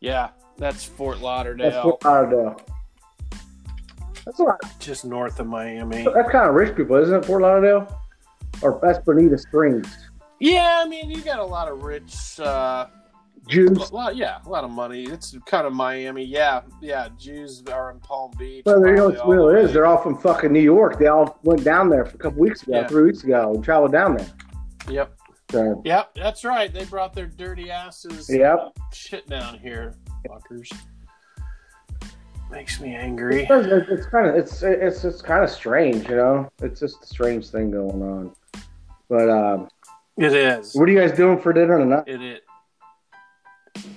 Yeah, 0.00 0.30
that's 0.56 0.82
Fort 0.84 1.20
Lauderdale, 1.20 1.70
That's 1.70 1.80
Fort 1.84 2.04
Lauderdale. 2.04 2.60
That's 4.26 4.40
a 4.40 4.42
lot. 4.42 4.58
just 4.80 5.04
north 5.04 5.38
of 5.38 5.46
Miami. 5.46 6.02
That's 6.12 6.30
kind 6.32 6.48
of 6.48 6.56
rich 6.56 6.76
people, 6.76 6.96
isn't 6.96 7.14
it? 7.14 7.24
Fort 7.24 7.42
Lauderdale, 7.42 7.86
or 8.62 8.80
that's 8.82 8.98
Bonita 9.04 9.38
Springs. 9.38 9.86
Yeah, 10.40 10.82
I 10.84 10.88
mean, 10.88 11.08
you 11.08 11.20
got 11.20 11.38
a 11.38 11.44
lot 11.44 11.68
of 11.68 11.84
rich, 11.84 12.40
uh, 12.40 12.86
Jews. 13.48 13.90
a 13.90 13.94
lot, 13.94 14.16
yeah, 14.16 14.38
a 14.44 14.48
lot 14.48 14.64
of 14.64 14.70
money. 14.70 15.04
It's 15.04 15.36
kind 15.46 15.66
of 15.66 15.72
Miami. 15.72 16.24
Yeah, 16.24 16.60
yeah. 16.80 17.08
Jews 17.18 17.62
are 17.72 17.90
in 17.90 18.00
Palm 18.00 18.30
Beach. 18.38 18.62
Well, 18.66 18.86
you 18.86 18.94
know 18.94 19.08
what's 19.08 19.24
real 19.24 19.48
is 19.48 19.72
they're 19.72 19.86
all 19.86 20.02
from 20.02 20.18
fucking 20.18 20.52
New 20.52 20.60
York. 20.60 20.98
They 20.98 21.06
all 21.06 21.38
went 21.42 21.64
down 21.64 21.88
there 21.88 22.02
a 22.02 22.18
couple 22.18 22.40
weeks 22.40 22.62
ago, 22.62 22.80
Yeah. 22.80 22.86
three 22.86 23.04
weeks 23.04 23.24
ago, 23.24 23.52
and 23.54 23.64
traveled 23.64 23.92
down 23.92 24.16
there. 24.16 24.26
Yep, 24.88 25.12
So, 25.50 25.82
yep. 25.84 26.10
That's 26.14 26.44
right. 26.44 26.72
They 26.72 26.84
brought 26.84 27.12
their 27.14 27.26
dirty 27.26 27.70
asses. 27.70 28.28
yep. 28.30 28.72
Shit 28.92 29.26
down 29.28 29.58
here, 29.58 29.94
fuckers. 30.28 30.70
Makes 32.50 32.80
me 32.80 32.94
angry. 32.94 33.46
It's, 33.48 33.88
it's 33.90 34.06
kind 34.06 34.26
of 34.26 34.34
it's 34.34 34.62
it's 34.62 35.04
it's 35.04 35.20
kind 35.20 35.44
of 35.44 35.50
strange, 35.50 36.08
you 36.08 36.16
know. 36.16 36.50
It's 36.62 36.80
just 36.80 37.02
a 37.02 37.06
strange 37.06 37.50
thing 37.50 37.70
going 37.70 38.02
on. 38.02 38.32
But 39.10 39.28
um, 39.28 39.68
It 40.16 40.32
is. 40.32 40.74
what 40.74 40.88
are 40.88 40.92
you 40.92 40.98
guys 40.98 41.12
doing 41.12 41.38
for 41.38 41.52
dinner 41.52 41.78
tonight? 41.78 42.04
It 42.06 42.22
it. 42.22 42.44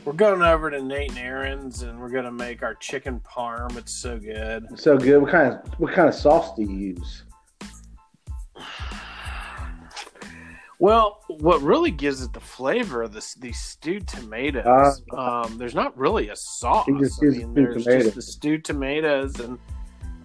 We're 0.06 0.14
going 0.14 0.42
over 0.42 0.72
to 0.72 0.82
Nate 0.82 1.10
and 1.10 1.20
Aaron's, 1.20 1.84
and 1.84 2.00
we're 2.00 2.10
gonna 2.10 2.32
make 2.32 2.64
our 2.64 2.74
chicken 2.76 3.20
parm. 3.20 3.78
It's 3.78 3.94
so 3.94 4.18
good. 4.18 4.68
So 4.80 4.98
good. 4.98 5.22
What 5.22 5.32
kind 5.32 5.54
of 5.54 5.80
what 5.80 5.94
kind 5.94 6.10
of 6.10 6.16
sauce 6.16 6.56
do 6.56 6.64
you 6.64 6.96
use? 6.96 7.24
Well, 10.80 11.22
what 11.28 11.62
really 11.62 11.92
gives 11.92 12.24
it 12.24 12.34
the 12.34 12.40
flavor 12.40 13.04
of 13.04 13.14
this 13.14 13.36
these 13.36 13.60
stewed 13.60 14.08
tomatoes? 14.08 15.04
um, 15.16 15.60
there's 15.60 15.76
not 15.76 15.96
really 15.96 16.30
a 16.30 16.36
sauce. 16.36 16.88
Just 17.00 17.22
I 17.24 17.28
mean, 17.28 17.54
there's 17.54 17.84
tomatoes. 17.84 18.04
just 18.06 18.16
the 18.16 18.22
stewed 18.24 18.66
tomatoes 18.66 19.40
and 19.40 19.60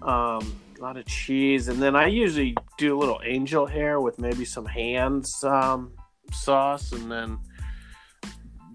um, 0.00 0.58
a 0.78 0.80
lot 0.82 0.96
of 0.96 1.04
cheese, 1.04 1.68
and 1.68 1.80
then 1.82 1.94
I 1.94 2.06
usually 2.06 2.56
do 2.78 2.96
a 2.96 2.98
little 2.98 3.20
angel 3.22 3.66
hair 3.66 4.00
with 4.00 4.18
maybe 4.18 4.46
some 4.46 4.64
hands 4.64 5.44
um, 5.44 5.92
sauce, 6.32 6.92
and 6.92 7.12
then 7.12 7.38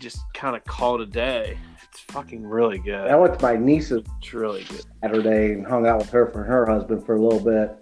just 0.02 0.20
kind 0.34 0.56
of 0.56 0.64
call 0.66 0.96
it 0.96 1.02
a 1.02 1.06
day. 1.06 1.58
It's 1.90 2.00
fucking 2.02 2.46
really 2.46 2.80
good. 2.80 3.10
I 3.10 3.16
went 3.16 3.38
to 3.38 3.46
my 3.46 3.56
niece's 3.56 4.04
It's 4.20 4.34
really 4.34 4.64
good. 4.64 4.84
Saturday 5.02 5.54
and 5.54 5.66
hung 5.66 5.86
out 5.88 6.00
with 6.00 6.10
her 6.10 6.32
for 6.32 6.44
her 6.44 6.66
husband 6.66 7.06
for 7.06 7.16
a 7.16 7.22
little 7.22 7.40
bit. 7.40 7.76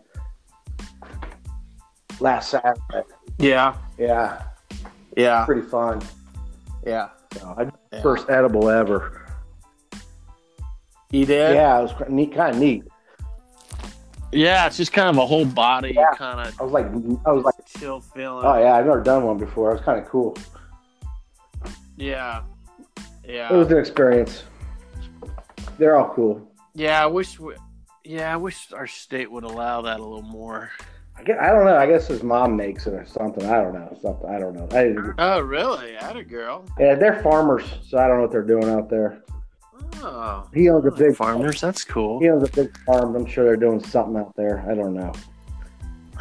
Last 2.20 2.50
Saturday, 2.50 3.04
Yeah, 3.38 3.76
yeah, 3.98 4.42
yeah, 5.16 5.46
pretty 5.46 5.62
fun. 5.62 6.02
yeah. 6.86 7.10
So 7.38 7.54
I 7.58 7.68
Yeah. 7.94 8.02
first 8.02 8.30
edible 8.30 8.70
ever. 8.70 9.26
You 11.12 11.26
did? 11.26 11.56
Yeah, 11.56 11.80
it 11.80 11.82
was 11.84 11.94
quite 11.94 12.10
neat, 12.10 12.34
kind 12.36 12.56
of 12.56 12.60
neat. 12.62 12.84
Yeah, 14.32 14.68
it's 14.68 14.78
just 14.78 14.92
kind 14.92 15.08
of 15.10 15.18
a 15.18 15.26
whole 15.26 15.46
body 15.46 15.94
Yeah. 15.96 16.12
kind 16.16 16.40
of 16.48 16.60
I 16.60 16.64
was 16.64 16.72
like, 16.74 16.86
I 17.26 17.32
was 17.32 17.46
like, 17.46 17.56
chill 17.66 18.02
feeling. 18.02 18.46
oh 18.46 18.60
yeah, 18.60 18.74
I've 18.76 18.86
never 18.86 19.02
done 19.02 19.24
one 19.24 19.38
before. 19.38 19.72
It 19.72 19.76
was 19.76 19.82
kind 19.84 20.00
of 20.00 20.06
cool. 20.10 20.36
Yeah. 22.00 22.42
Yeah. 23.28 23.54
It 23.54 23.56
was 23.58 23.70
an 23.72 23.78
experience. 23.78 24.44
They're 25.78 25.96
all 25.98 26.14
cool. 26.16 26.52
yeah, 26.74 27.02
I 27.04 27.06
wish 27.06 27.40
we, 27.40 27.54
yeah, 28.04 28.34
I 28.34 28.38
wish 28.38 28.72
our 28.74 28.88
state 28.88 29.32
would 29.32 29.44
allow 29.44 29.82
that 29.84 30.00
a 30.00 30.04
little 30.04 30.22
more. 30.24 30.72
I, 31.18 31.24
guess, 31.24 31.38
I 31.42 31.48
don't 31.52 31.66
know. 31.66 31.76
I 31.78 31.86
guess 31.86 32.08
his 32.08 32.24
mom 32.24 32.56
makes 32.56 32.88
it 32.88 32.94
or 32.94 33.06
something. 33.06 33.46
I 33.46 33.62
don't 33.62 33.74
know. 33.74 33.98
Something. 34.02 34.30
I 34.30 34.40
don't 34.40 34.56
know. 34.56 34.68
I, 34.72 34.96
Oh, 35.18 35.42
really? 35.42 35.96
At 35.98 36.16
a 36.16 36.24
girl. 36.24 36.66
yeah, 36.80 36.96
they're 36.96 37.22
farmers, 37.22 37.64
so 37.88 37.98
I 37.98 38.08
don't 38.08 38.18
know 38.18 38.22
what 38.24 38.32
they're 38.32 38.42
doing 38.42 38.70
out 38.70 38.90
there. 38.90 39.22
Oh, 40.02 40.48
He 40.54 40.70
owns 40.70 40.86
a 40.86 40.92
big 40.92 41.16
farmers. 41.16 41.60
That's 41.60 41.84
cool. 41.84 42.20
He 42.22 42.30
owns 42.30 42.48
a 42.48 42.52
big 42.52 42.78
farm. 42.86 43.16
I'm 43.16 43.26
sure 43.26 43.44
they're 43.44 43.58
doing 43.58 43.84
something 43.84 44.16
out 44.18 44.34
there. 44.38 44.66
I 44.70 44.76
don't 44.76 44.94
know. 44.94 45.12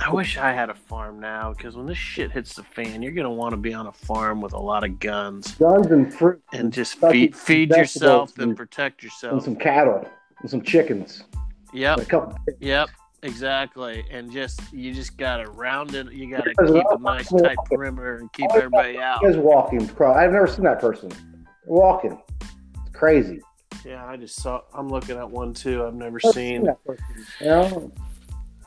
I 0.00 0.12
wish 0.12 0.38
I 0.38 0.52
had 0.52 0.70
a 0.70 0.74
farm 0.74 1.18
now 1.18 1.52
because 1.52 1.76
when 1.76 1.86
this 1.86 1.98
shit 1.98 2.30
hits 2.30 2.54
the 2.54 2.62
fan, 2.62 3.02
you're 3.02 3.12
gonna 3.12 3.30
want 3.32 3.52
to 3.52 3.56
be 3.56 3.74
on 3.74 3.86
a 3.88 3.92
farm 3.92 4.40
with 4.40 4.52
a 4.52 4.58
lot 4.58 4.84
of 4.84 5.00
guns 5.00 5.52
Guns 5.56 5.86
and 5.88 6.12
fruit 6.14 6.40
and 6.52 6.72
just 6.72 6.98
feed 7.00 7.34
feed 7.36 7.70
yourself 7.70 8.32
and 8.38 8.48
and- 8.48 8.56
protect 8.56 9.02
and 9.02 9.10
yourself. 9.10 9.44
some 9.44 9.56
cattle 9.56 10.08
and 10.40 10.48
some 10.50 10.62
chickens. 10.62 11.24
Yep, 11.72 11.98
A 11.98 12.04
couple. 12.04 12.38
yep, 12.60 12.88
exactly. 13.24 14.04
And 14.10 14.30
just 14.30 14.60
you 14.72 14.94
just 14.94 15.16
gotta 15.18 15.50
round 15.50 15.94
it. 15.94 16.12
You 16.12 16.30
gotta 16.30 16.50
Because 16.56 16.70
keep 16.72 16.84
a 16.84 16.88
all- 16.90 16.98
nice 17.00 17.28
tight 17.28 17.58
perimeter 17.70 18.16
and 18.18 18.32
keep 18.32 18.50
everybody 18.54 18.98
out. 18.98 19.20
Guys 19.22 19.36
walking. 19.36 19.82
I've 20.00 20.32
never 20.32 20.46
seen 20.46 20.64
that 20.64 20.80
person. 20.80 21.08
They're 21.10 21.18
walking. 21.66 22.22
It's 22.40 22.90
crazy. 22.94 23.40
Yeah, 23.84 24.06
I 24.06 24.16
just 24.16 24.36
saw. 24.36 24.62
I'm 24.72 24.88
looking 24.88 25.16
at 25.18 25.28
one 25.28 25.52
too. 25.54 25.84
I've 25.84 25.94
never 25.94 26.18
Never 26.22 26.32
seen. 26.32 26.64
that 26.64 26.82
person. 26.84 27.04
You 27.40 27.46
know, 27.46 27.92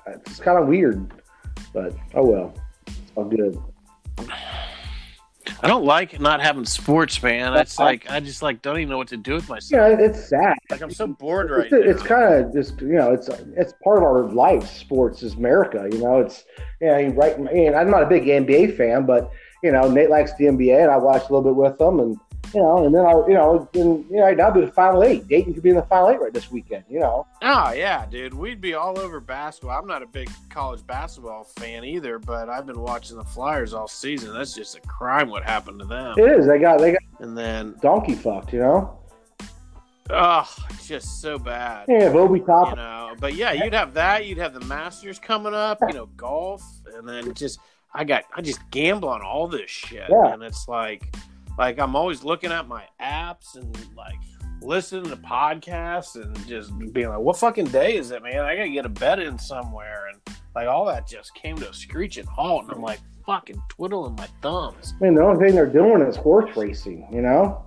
it's 0.08 0.40
kind 0.40 0.58
of 0.60 0.68
weird, 0.68 1.12
but 1.74 1.94
oh 2.16 2.26
well. 2.26 2.54
It's 2.88 3.12
all 3.16 3.26
good. 3.26 3.62
I 5.64 5.68
don't 5.68 5.86
like 5.86 6.20
not 6.20 6.42
having 6.42 6.66
sports, 6.66 7.22
man. 7.22 7.54
It's 7.56 7.78
like 7.78 8.10
I 8.10 8.20
just 8.20 8.42
like 8.42 8.62
don't 8.62 8.78
even 8.78 8.90
know 8.90 8.98
what 8.98 9.10
to 9.10 9.18
do 9.18 9.36
with 9.36 9.48
myself. 9.48 10.00
know, 10.00 10.04
it's 10.04 10.28
sad. 10.28 10.58
Like 10.70 10.82
I'm 10.82 10.92
so 10.92 11.08
bored 11.08 11.52
right 11.52 11.72
it's, 11.72 11.72
now. 11.72 11.92
it's 11.92 12.04
kind 12.04 12.34
of 12.34 12.54
just 12.54 12.82
you 12.82 12.94
know 12.94 13.14
it's 13.14 13.30
it's 13.56 13.74
part 13.84 13.98
of 13.98 14.04
our 14.04 14.24
life. 14.24 14.68
Sports 14.68 15.22
is 15.22 15.34
America. 15.36 15.88
You 15.92 16.00
know, 16.00 16.20
it's 16.20 16.46
yeah. 16.80 16.98
You 16.98 17.10
know, 17.10 17.16
right. 17.16 17.38
And 17.38 17.76
I'm 17.76 17.92
not 17.92 18.04
a 18.04 18.08
big 18.08 18.24
NBA 18.24 18.76
fan, 18.76 19.06
but 19.06 19.32
you 19.64 19.72
know 19.72 19.90
Nate 19.90 20.10
likes 20.10 20.34
the 20.36 20.46
NBA, 20.46 20.82
and 20.82 20.92
I 20.92 20.98
watched 20.98 21.30
a 21.30 21.34
little 21.34 21.44
bit 21.44 21.56
with 21.56 21.78
them, 21.78 22.00
and 22.00 22.18
you 22.54 22.62
know, 22.62 22.86
and 22.86 22.94
then 22.94 23.06
I 23.06 23.12
you 23.28 23.34
know, 23.34 23.70
and, 23.74 24.06
you 24.10 24.18
know, 24.18 24.26
I'll 24.26 24.52
be 24.52 24.62
the 24.62 24.72
final 24.72 25.04
eight. 25.04 25.28
Dayton 25.28 25.54
could 25.54 25.64
be 25.64 25.70
in 25.70 25.76
the 25.76 25.84
final 25.84 26.10
eight 26.10 26.20
right 26.22 26.34
this 26.34 26.52
weekend. 26.52 26.84
You 26.90 27.00
know, 27.00 27.28
Oh 27.42 27.72
yeah, 27.72 28.06
dude, 28.06 28.34
we'd 28.34 28.62
be 28.62 28.74
all 28.74 29.00
over 29.00 29.20
basketball. 29.20 29.78
I'm 29.80 29.88
not 29.88 30.02
a 30.04 30.08
big 30.08 30.30
college 30.50 30.86
basketball 30.86 31.44
fan 31.44 31.84
either, 31.84 32.20
but 32.20 32.50
I've 32.50 32.66
been 32.66 32.80
watching 32.82 33.18
the 33.18 33.24
Flyers 33.26 33.74
all 33.74 33.88
season. 33.88 34.34
That's 34.34 34.54
just 34.54 34.76
a 34.78 34.82
crime 34.82 35.30
what 35.30 35.44
happened 35.44 35.80
to 35.80 35.86
them. 35.86 36.18
it 36.18 36.24
is. 36.40 36.48
They 36.48 36.60
got 36.60 36.80
they 36.80 36.92
got 36.94 37.02
And 37.20 37.38
then, 37.38 37.76
donkey 37.82 38.16
fucked. 38.16 38.54
You 38.54 38.60
know, 38.60 39.00
oh, 40.10 40.56
just 40.86 41.22
so 41.22 41.40
bad. 41.40 41.86
yeah, 41.88 42.06
Obi 42.08 42.40
You 42.40 42.46
know, 42.48 43.16
but 43.20 43.36
yeah, 43.36 43.52
you'd 43.54 43.74
have 43.74 43.94
that. 43.94 44.26
You'd 44.26 44.38
have 44.38 44.54
the 44.54 44.66
Masters 44.66 45.20
coming 45.20 45.54
up. 45.54 45.80
You 45.88 45.94
know, 45.94 46.06
golf, 46.18 46.62
and 46.96 47.08
then 47.08 47.34
just 47.34 47.60
I 47.94 48.04
got 48.04 48.24
I 48.36 48.42
just 48.42 48.60
gamble 48.72 49.10
on 49.10 49.22
all 49.22 49.48
this 49.48 49.70
shit, 49.70 50.10
Yeah. 50.10 50.34
and 50.34 50.44
it's 50.44 50.68
like, 50.68 51.14
like 51.58 51.80
I'm 51.80 51.96
always 51.96 52.24
looking 52.24 52.52
at 52.52 52.68
my 52.68 52.86
apps 53.02 53.56
and 53.56 53.76
like 53.96 54.20
listening 54.62 55.10
to 55.10 55.18
podcasts 55.18 56.16
and 56.16 56.48
just 56.48 56.72
being 56.94 57.10
like, 57.10 57.20
what 57.20 57.38
fucking 57.38 57.66
day 57.66 57.96
is 57.98 58.12
it, 58.12 58.24
man? 58.24 58.40
I 58.40 58.56
gotta 58.56 58.70
get 58.70 58.86
a 58.86 58.90
bed 58.90 59.20
in 59.20 59.38
somewhere, 59.38 60.08
and 60.08 60.38
like 60.56 60.68
all 60.68 60.86
that 60.86 61.08
just 61.08 61.34
came 61.36 61.56
to 61.58 61.70
a 61.70 61.74
screeching 61.74 62.26
halt, 62.26 62.64
and 62.64 62.74
I'm 62.74 62.82
like 62.82 63.00
fucking 63.26 63.62
twiddling 63.70 64.16
my 64.16 64.28
thumbs. 64.42 64.94
I 65.00 65.04
mean, 65.04 65.16
the 65.16 65.24
only 65.24 65.46
thing 65.46 65.56
they're 65.56 65.66
doing 65.66 66.02
is 66.02 66.16
horse 66.16 66.56
racing. 66.56 67.08
You 67.12 67.22
know, 67.22 67.66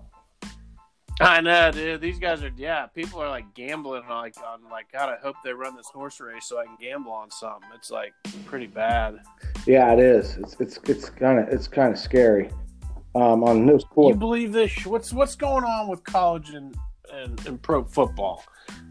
I 1.20 1.40
know, 1.40 1.70
dude. 1.70 2.01
These 2.01 2.18
guys 2.18 2.42
are 2.42 2.51
yeah. 2.57 2.87
People 2.87 3.20
are 3.20 3.29
like 3.29 3.55
gambling 3.55 4.03
like 4.09 4.35
on 4.38 4.68
like 4.70 4.90
God. 4.92 5.09
I 5.09 5.16
hope 5.23 5.37
they 5.44 5.53
run 5.53 5.77
this 5.77 5.88
horse 5.88 6.20
race 6.20 6.47
so 6.47 6.59
I 6.59 6.64
can 6.64 6.77
gamble 6.81 7.12
on 7.12 7.31
something. 7.31 7.68
It's 7.75 7.90
like 7.90 8.12
pretty 8.47 8.66
bad. 8.66 9.20
yeah, 9.66 9.92
it 9.92 10.01
is. 10.01 10.37
It's 10.38 10.57
it's 10.59 10.79
it's 10.88 11.11
kind 11.11 11.38
of 11.38 11.49
it's 11.49 11.68
kind 11.68 11.92
of 11.92 11.99
scary. 11.99 12.51
Um, 13.16 13.44
on 13.44 13.64
no 13.64 13.79
You 13.96 14.16
believe 14.16 14.53
this? 14.53 14.85
What's 14.87 15.12
what's 15.12 15.37
going 15.37 15.64
on 15.64 15.88
with 15.88 16.03
college 16.03 16.50
and 16.50 16.74
and, 17.12 17.46
and 17.46 17.62
pro 17.62 17.85
football? 17.85 18.44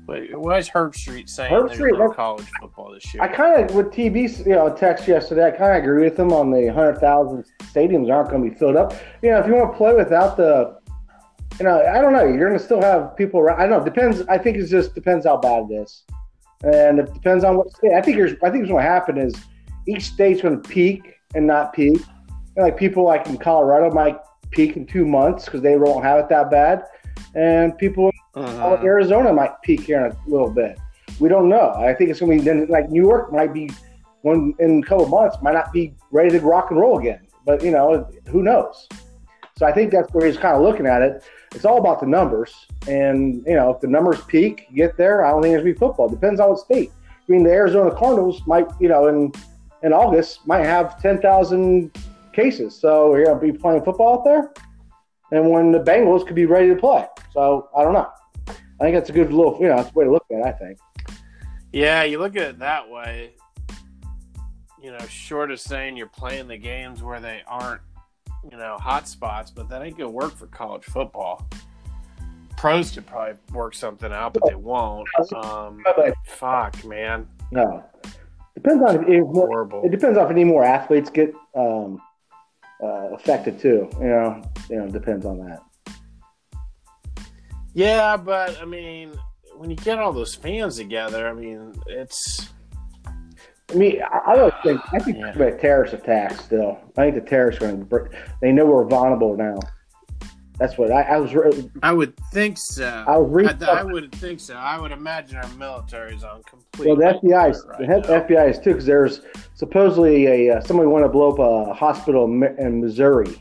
Wait, 0.07 0.37
why 0.37 0.57
is 0.57 0.69
Herbstreit 0.69 1.29
saying 1.29 1.51
Herbstreit, 1.51 1.97
no 1.97 2.09
college 2.09 2.47
football 2.59 2.93
this 2.93 3.13
year? 3.13 3.23
I 3.23 3.27
kind 3.27 3.63
of 3.69 3.75
with 3.75 3.87
TV, 3.87 4.37
you 4.45 4.53
know, 4.53 4.73
text 4.73 5.07
yesterday. 5.07 5.47
I 5.47 5.51
kind 5.51 5.77
of 5.77 5.83
agree 5.83 6.03
with 6.03 6.17
them 6.17 6.33
on 6.33 6.51
the 6.51 6.67
hundred 6.67 6.99
thousand 6.99 7.45
stadiums 7.73 8.11
aren't 8.11 8.29
going 8.29 8.43
to 8.43 8.49
be 8.49 8.55
filled 8.55 8.75
up. 8.75 8.93
You 9.21 9.31
know, 9.31 9.39
if 9.39 9.47
you 9.47 9.55
want 9.55 9.71
to 9.71 9.77
play 9.77 9.93
without 9.93 10.35
the, 10.35 10.77
you 11.57 11.65
know, 11.65 11.81
I 11.81 12.01
don't 12.01 12.11
know. 12.11 12.25
You're 12.25 12.49
going 12.49 12.59
to 12.59 12.63
still 12.63 12.81
have 12.81 13.15
people 13.15 13.39
around. 13.39 13.59
I 13.59 13.67
don't 13.67 13.71
know. 13.71 13.85
It 13.85 13.93
depends. 13.93 14.21
I 14.27 14.37
think 14.37 14.57
it 14.57 14.67
just 14.67 14.93
depends 14.93 15.25
how 15.25 15.37
bad 15.37 15.71
it 15.71 15.75
is, 15.75 16.03
and 16.63 16.99
it 16.99 17.13
depends 17.13 17.45
on 17.45 17.55
what 17.55 17.71
state. 17.71 17.93
I 17.93 18.01
think 18.01 18.17
here's. 18.17 18.33
I 18.43 18.49
think 18.49 18.63
what's 18.63 18.71
going 18.71 18.83
to 18.83 18.89
happen 18.89 19.17
is 19.17 19.33
each 19.87 20.03
state's 20.03 20.41
going 20.41 20.61
to 20.61 20.69
peak 20.69 21.13
and 21.33 21.47
not 21.47 21.73
peak. 21.73 22.01
Know, 22.55 22.63
like 22.63 22.77
people 22.77 23.03
like 23.03 23.27
in 23.27 23.37
Colorado 23.37 23.93
might 23.93 24.17
peak 24.51 24.77
in 24.77 24.85
two 24.85 25.05
months 25.05 25.45
because 25.45 25.61
they 25.61 25.77
won't 25.77 26.03
have 26.05 26.19
it 26.19 26.29
that 26.29 26.49
bad, 26.51 26.83
and 27.35 27.77
people 27.77 28.11
Uh-huh. 28.35 28.77
Arizona 28.83 29.31
might 29.31 29.61
peak 29.61 29.81
here 29.81 30.03
in 30.05 30.11
a 30.11 30.15
little 30.27 30.49
bit. 30.49 30.79
We 31.19 31.29
don't 31.29 31.49
know. 31.49 31.71
I 31.77 31.93
think 31.93 32.09
it's 32.09 32.19
going 32.19 32.37
to 32.39 32.43
be 32.43 32.49
then 32.49 32.67
like 32.67 32.89
New 32.89 33.01
York 33.01 33.31
might 33.31 33.53
be 33.53 33.69
one 34.23 34.55
in 34.59 34.79
a 34.83 34.87
couple 34.87 35.07
months 35.07 35.37
might 35.43 35.53
not 35.53 35.71
be 35.71 35.93
ready 36.11 36.31
to 36.31 36.39
rock 36.39 36.71
and 36.71 36.79
roll 36.79 36.97
again. 36.97 37.19
But 37.45 37.63
you 37.63 37.71
know, 37.71 38.07
who 38.27 38.41
knows? 38.41 38.87
So 39.57 39.67
I 39.67 39.71
think 39.71 39.91
that's 39.91 40.11
where 40.13 40.25
he's 40.25 40.37
kind 40.37 40.55
of 40.55 40.63
looking 40.63 40.87
at 40.87 41.01
it. 41.03 41.23
It's 41.53 41.65
all 41.65 41.77
about 41.77 41.99
the 41.99 42.07
numbers, 42.07 42.65
and 42.87 43.43
you 43.45 43.53
know, 43.53 43.69
if 43.69 43.81
the 43.81 43.87
numbers 43.87 44.19
peak, 44.21 44.65
you 44.69 44.77
get 44.77 44.97
there. 44.97 45.23
I 45.23 45.29
don't 45.29 45.43
think 45.43 45.53
it's 45.53 45.61
gonna 45.61 45.73
be 45.73 45.77
football. 45.77 46.09
Depends 46.09 46.39
on 46.39 46.49
what 46.49 46.59
state. 46.59 46.91
I 47.05 47.31
mean, 47.31 47.43
the 47.43 47.51
Arizona 47.51 47.91
Cardinals 47.93 48.41
might, 48.47 48.67
you 48.79 48.89
know, 48.89 49.07
in 49.07 49.31
in 49.83 49.93
August 49.93 50.47
might 50.47 50.65
have 50.65 50.99
ten 50.99 51.21
thousand 51.21 51.91
cases, 52.33 52.75
so 52.75 53.09
we're 53.09 53.25
gonna 53.25 53.39
be 53.39 53.51
playing 53.51 53.83
football 53.83 54.19
out 54.19 54.25
there. 54.25 54.53
And 55.31 55.49
when 55.49 55.71
the 55.71 55.79
Bengals 55.79 56.25
could 56.25 56.35
be 56.35 56.45
ready 56.45 56.69
to 56.69 56.75
play, 56.75 57.07
so 57.31 57.69
I 57.75 57.83
don't 57.83 57.93
know. 57.93 58.09
I 58.47 58.83
think 58.83 58.95
that's 58.95 59.09
a 59.09 59.13
good 59.13 59.31
little, 59.31 59.57
you 59.59 59.67
know, 59.67 59.77
that's 59.77 59.89
a 59.89 59.93
way 59.93 60.05
to 60.05 60.11
look 60.11 60.25
at 60.31 60.39
it. 60.39 60.45
I 60.45 60.51
think. 60.51 60.77
Yeah, 61.71 62.03
you 62.03 62.19
look 62.19 62.35
at 62.35 62.43
it 62.43 62.59
that 62.59 62.89
way. 62.89 63.31
You 64.81 64.91
know, 64.91 64.99
short 65.07 65.49
of 65.49 65.59
saying 65.59 65.95
you're 65.97 66.07
playing 66.07 66.47
the 66.47 66.57
games 66.57 67.01
where 67.01 67.19
they 67.19 67.41
aren't, 67.47 67.81
you 68.51 68.57
know, 68.57 68.77
hot 68.77 69.07
spots, 69.07 69.49
but 69.49 69.69
that 69.69 69.81
ain't 69.81 69.97
gonna 69.97 70.09
work 70.09 70.35
for 70.35 70.47
college 70.47 70.83
football. 70.83 71.47
Pros 72.57 72.91
could 72.91 73.05
probably 73.05 73.35
work 73.53 73.73
something 73.73 74.11
out, 74.11 74.33
but 74.33 74.43
they 74.47 74.55
won't. 74.55 75.07
Um, 75.35 75.83
fuck, 76.25 76.83
man, 76.85 77.27
no, 77.51 77.83
depends 78.55 78.83
on 78.83 79.03
if, 79.03 79.09
if 79.09 79.23
horrible. 79.25 79.81
it 79.83 79.91
depends 79.91 80.17
on 80.17 80.25
if 80.25 80.31
any 80.31 80.43
more 80.43 80.63
athletes 80.63 81.09
get 81.09 81.33
um, 81.55 82.01
uh, 82.83 83.15
affected 83.15 83.59
too. 83.59 83.89
You 83.99 84.07
know, 84.07 84.41
you 84.69 84.75
know, 84.77 84.87
depends 84.89 85.25
on 85.25 85.37
that. 85.39 85.59
Yeah, 87.73 88.17
but 88.17 88.59
I 88.61 88.65
mean, 88.65 89.11
when 89.57 89.69
you 89.69 89.75
get 89.77 89.99
all 89.99 90.11
those 90.13 90.35
fans 90.35 90.77
together, 90.77 91.27
I 91.27 91.33
mean, 91.33 91.73
it's 91.87 92.49
I 93.71 93.75
mean, 93.75 94.01
I, 94.03 94.31
I 94.33 94.35
don't 94.35 94.53
think 94.63 94.81
I 94.93 94.99
think 94.99 95.17
Yeah. 95.17 95.29
it's 95.29 95.39
a 95.39 95.57
terrorist 95.59 95.93
attacks. 95.93 96.43
still. 96.45 96.77
I 96.97 97.03
think 97.09 97.15
the 97.15 97.29
terrorists 97.29 97.63
are 97.63 97.71
going 97.71 97.87
to. 97.87 98.09
They 98.41 98.51
know 98.51 98.65
we're 98.65 98.85
vulnerable 98.85 99.35
now. 99.35 99.57
That's 100.63 100.77
what 100.77 100.91
I, 100.93 101.01
I 101.01 101.17
was. 101.17 101.35
re- 101.35 101.69
I 101.83 101.91
would 101.91 102.15
think 102.31 102.57
so. 102.57 103.03
I 103.05 103.17
reading. 103.17 103.61
I, 103.63 103.79
I 103.79 103.83
would 103.83 104.13
think 104.13 104.39
so. 104.39 104.53
I 104.55 104.79
would 104.79 104.93
imagine 104.93 105.35
our 105.35 105.47
military 105.55 106.15
is 106.15 106.23
on 106.23 106.41
complete. 106.43 106.87
Well, 106.87 106.95
the 106.95 107.19
FBI, 107.21 107.51
is- 107.51 107.63
alert 107.63 108.03
the. 108.07 108.13
FBI 108.35 108.49
is 108.49 108.59
too, 108.59 108.69
because 108.69 108.85
there's 108.85 109.19
supposedly 109.55 110.27
a 110.27 110.55
uh, 110.55 110.61
somebody 110.61 110.87
wanted 110.87 111.07
to 111.07 111.09
blow 111.11 111.33
up 111.33 111.39
a 111.39 111.73
hospital 111.73 112.23
in 112.23 112.79
Missouri, 112.79 113.35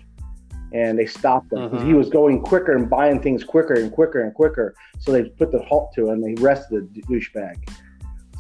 and 0.73 0.99
they 0.99 1.07
stopped 1.07 1.53
him 1.53 1.69
because 1.71 1.85
he 1.85 1.93
Mhm. 1.93 1.99
was 1.99 2.09
going 2.11 2.41
quicker 2.43 2.75
and 2.75 2.91
buying 2.91 3.23
things 3.23 3.45
quicker 3.45 3.75
and 3.75 3.93
quicker 3.93 4.23
and 4.25 4.35
quicker. 4.35 4.75
So 4.99 5.13
they 5.13 5.23
put 5.23 5.53
the 5.53 5.61
halt 5.63 5.93
to 5.95 6.09
him. 6.09 6.25
and 6.25 6.37
They 6.37 6.43
arrested 6.43 6.93
the 6.93 7.03
douchebag. 7.03 7.55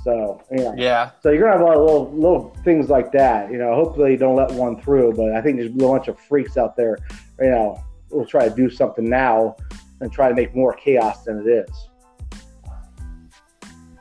So 0.02 0.42
yeah. 0.50 0.72
Yeah, 0.76 1.10
So 1.22 1.30
you're 1.30 1.42
gonna 1.42 1.52
have 1.52 1.60
a 1.60 1.64
lot 1.64 1.76
of 1.76 1.84
little 1.84 2.12
little 2.14 2.56
things 2.64 2.90
like 2.90 3.12
that. 3.12 3.52
You 3.52 3.58
know, 3.58 3.76
hopefully 3.76 4.10
you 4.10 4.16
don't 4.16 4.34
let 4.34 4.50
one 4.50 4.80
through. 4.82 5.12
But 5.12 5.34
I 5.36 5.40
think 5.40 5.58
there's 5.58 5.70
a 5.70 5.74
bunch 5.76 6.08
of 6.08 6.18
freaks 6.18 6.56
out 6.56 6.76
there. 6.76 6.98
You 7.38 7.50
know, 7.50 7.84
will 8.12 8.26
try 8.26 8.48
to 8.48 8.54
do 8.54 8.68
something 8.70 9.08
now 9.08 9.56
and 10.00 10.12
try 10.12 10.28
to 10.28 10.34
make 10.34 10.54
more 10.54 10.74
chaos 10.74 11.24
than 11.24 11.38
it 11.40 11.46
is. 11.50 11.88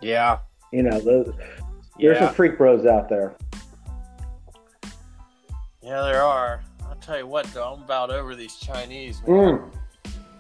yeah, 0.02 0.40
You 0.72 0.84
know, 0.84 1.00
those, 1.00 1.34
there's 2.00 2.18
yeah. 2.18 2.26
some 2.28 2.34
freak 2.36 2.58
bros 2.58 2.86
out 2.86 3.08
there. 3.10 3.36
Yeah, 5.82 6.02
there 6.04 6.22
are. 6.24 6.64
I'll 6.88 6.96
tell 6.96 7.18
you 7.18 7.28
what, 7.28 7.46
though, 7.54 7.74
I'm 7.74 7.84
about 7.84 8.12
over 8.12 8.36
these 8.36 8.56
Chinese. 8.58 9.22
Man. 9.28 9.58
Mm. 9.60 9.72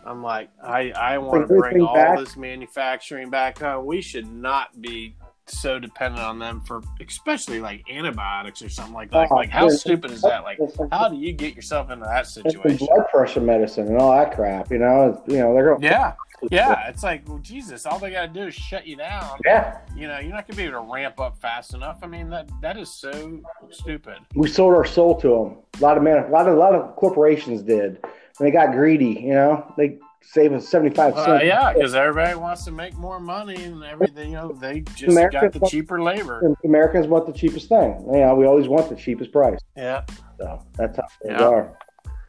I'm 0.03 0.23
like, 0.23 0.49
I, 0.63 0.91
I 0.91 1.17
want 1.19 1.43
to 1.43 1.47
Bring 1.47 1.59
bring 1.73 1.81
all 1.83 1.93
back. 1.95 2.17
this 2.17 2.35
manufacturing 2.35 3.29
back 3.29 3.59
home. 3.59 3.85
We 3.85 4.01
should 4.01 4.25
not 4.31 4.81
be 4.81 5.15
so 5.59 5.79
dependent 5.79 6.23
on 6.23 6.39
them 6.39 6.61
for, 6.61 6.81
especially 7.05 7.59
like 7.59 7.83
antibiotics 7.89 8.61
or 8.61 8.69
something 8.69 8.93
like 8.93 9.11
that. 9.11 9.27
Oh, 9.31 9.35
like, 9.35 9.49
how 9.49 9.69
stupid 9.69 10.11
is 10.11 10.21
that? 10.21 10.43
Like, 10.43 10.59
how 10.91 11.09
do 11.09 11.17
you 11.17 11.33
get 11.33 11.55
yourself 11.55 11.91
into 11.91 12.05
that 12.05 12.27
situation? 12.27 12.87
blood 12.87 13.05
pressure 13.11 13.41
medicine 13.41 13.87
and 13.87 13.97
all 13.97 14.11
that 14.11 14.35
crap. 14.35 14.71
You 14.71 14.79
know, 14.79 15.09
it's, 15.09 15.33
you 15.33 15.39
know 15.39 15.53
they're 15.53 15.69
going. 15.69 15.83
Yeah, 15.83 16.13
Yeah, 16.49 16.87
it's 16.87 17.03
like, 17.03 17.27
well, 17.27 17.39
Jesus, 17.39 17.85
all 17.85 17.99
they 17.99 18.11
got 18.11 18.33
to 18.33 18.39
do 18.39 18.47
is 18.47 18.55
shut 18.55 18.87
you 18.87 18.95
down. 18.95 19.39
Yeah, 19.45 19.79
You 19.95 20.07
know, 20.07 20.19
you're 20.19 20.31
not 20.31 20.47
going 20.47 20.55
to 20.55 20.55
be 20.55 20.63
able 20.63 20.85
to 20.85 20.91
ramp 20.91 21.19
up 21.19 21.37
fast 21.37 21.73
enough. 21.73 21.99
I 22.01 22.07
mean, 22.07 22.29
that 22.29 22.49
that 22.61 22.77
is 22.77 22.91
so 22.91 23.41
stupid. 23.69 24.17
we 24.35 24.47
sold 24.47 24.73
our 24.73 24.85
soul 24.85 25.19
to 25.21 25.27
them. 25.27 25.57
A 25.79 25.83
lot 25.83 25.97
of 25.97 26.03
man, 26.03 26.23
a 26.23 26.29
lot 26.29 26.47
of 26.47 26.55
a 26.55 26.59
lot 26.59 26.73
of 26.73 26.95
corporations 26.95 27.61
did. 27.61 27.99
And 28.39 28.47
they 28.47 28.51
got 28.51 28.71
greedy. 28.71 29.21
You 29.21 29.33
know, 29.33 29.73
they 29.77 29.99
save 30.21 30.53
us 30.53 30.67
seventy 30.67 30.95
five 30.95 31.13
Uh, 31.15 31.25
cents. 31.25 31.43
yeah, 31.45 31.73
because 31.73 31.93
everybody 31.95 32.35
wants 32.35 32.63
to 32.65 32.71
make 32.71 32.95
more 32.95 33.19
money 33.19 33.63
and 33.63 33.83
everything. 33.83 34.31
You 34.31 34.35
know, 34.37 34.51
they 34.53 34.81
just 34.81 35.11
America- 35.11 35.49
got 35.49 35.53
the 35.53 35.67
cheaper 35.67 36.01
labor. 36.01 36.55
Americans 36.63 37.07
want 37.07 37.25
the 37.27 37.33
cheapest 37.33 37.69
thing. 37.69 38.01
You 38.11 38.19
know, 38.19 38.35
we 38.35 38.45
always 38.45 38.67
want 38.67 38.89
the 38.89 38.95
cheapest 38.95 39.31
price. 39.31 39.59
Yeah. 39.75 40.03
So 40.39 40.61
that's 40.77 40.97
how 40.97 41.03
they 41.23 41.31
Yeah. 41.31 41.47
are. 41.47 41.77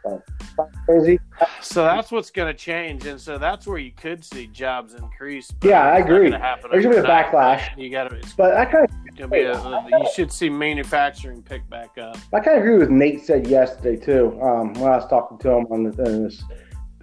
But, 0.05 0.20
crazy. 0.85 1.20
So 1.61 1.85
that's 1.85 2.11
what's 2.11 2.33
going 2.33 2.48
to 2.52 2.59
change, 2.59 3.07
and 3.07 3.20
so 3.20 3.38
that's 3.38 3.68
where 3.68 3.78
you 3.78 3.92
could 3.92 4.24
see 4.24 4.48
jobs 4.48 4.94
increase. 4.94 5.52
but 5.52 5.70
Yeah, 5.70 5.83
I 5.87 5.98
agree. 5.98 6.28
gonna 6.28 6.57
There's 6.72 6.83
gonna 6.85 6.96
be 6.96 7.00
a 7.02 7.05
backlash. 7.05 7.62
You 7.78 7.88
got 7.88 8.11
to. 8.11 8.20
But 8.37 8.57
I 8.57 8.64
kind 8.64 8.85
of 8.85 8.90
going 9.16 9.16
to 9.16 9.28
be 9.28 9.42
a. 9.42 9.98
You 10.00 10.07
should 10.12 10.33
see 10.33 10.50
manufacturing 10.50 11.40
pick 11.42 11.70
back 11.70 11.98
up. 11.98 12.16
I 12.33 12.40
kind 12.40 12.57
of 12.59 12.64
agree 12.64 12.78
with 12.78 12.90
Nate 12.90 13.24
said 13.24 13.46
yesterday 13.46 13.94
too. 13.94 14.37
Um, 14.42 14.72
when 14.74 14.90
I 14.90 14.96
was 14.96 15.07
talking 15.07 15.38
to 15.38 15.50
him 15.50 15.66
on, 15.70 15.85
the, 15.85 15.90
this 15.92 16.42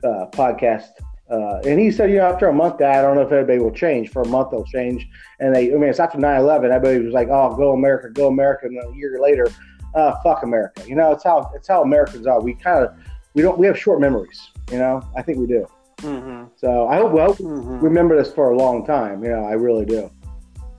uh, 0.04 0.26
podcast, 0.32 0.90
uh, 1.30 1.60
and 1.68 1.80
he 1.80 1.92
said, 1.92 2.10
you 2.10 2.18
know, 2.18 2.26
after 2.26 2.48
a 2.48 2.54
month, 2.54 2.78
that 2.80 2.96
I 2.96 3.02
don't 3.02 3.16
know 3.16 3.22
if 3.22 3.32
everybody 3.32 3.60
will 3.60 3.72
change. 3.72 4.10
For 4.10 4.22
a 4.24 4.28
month, 4.28 4.50
they'll 4.52 4.64
change. 4.66 5.08
And 5.40 5.56
they, 5.56 5.72
I 5.72 5.76
mean, 5.76 5.90
it's 5.90 6.00
after 6.00 6.18
9-11, 6.18 6.72
everybody 6.72 7.00
was 7.06 7.14
like, 7.14 7.28
"Oh, 7.30 7.56
go 7.56 7.74
America, 7.74 8.10
go 8.10 8.28
America." 8.28 8.66
And 8.66 8.78
a 8.78 8.96
year 8.98 9.20
later, 9.22 9.48
uh, 9.94 10.16
fuck 10.24 10.44
America. 10.44 10.84
You 10.88 10.96
know, 10.96 11.12
it's 11.12 11.24
how 11.24 11.52
it's 11.56 11.68
how 11.68 11.84
Americans 11.84 12.26
are. 12.28 12.42
We 12.42 12.54
kind 12.56 12.84
of 12.86 12.94
we 13.36 13.42
don't 13.44 13.58
we 13.60 13.68
have 13.68 13.78
short 13.78 14.02
memories. 14.02 14.50
You 14.72 14.80
know, 14.80 15.02
I 15.16 15.22
think 15.22 15.38
we 15.38 15.46
do. 15.48 15.68
Mm-hmm. 15.98 16.46
So 16.56 16.88
I 16.88 16.96
hope 16.98 17.12
we 17.12 17.20
hope 17.20 17.40
we 17.40 17.46
Mm-hmm. 17.46 17.80
remember 17.80 18.18
this 18.18 18.34
for 18.34 18.52
a 18.52 18.58
long 18.58 18.86
time. 18.86 19.24
You 19.24 19.30
know, 19.32 19.44
I 19.46 19.52
really 19.54 19.86
do. 19.86 20.10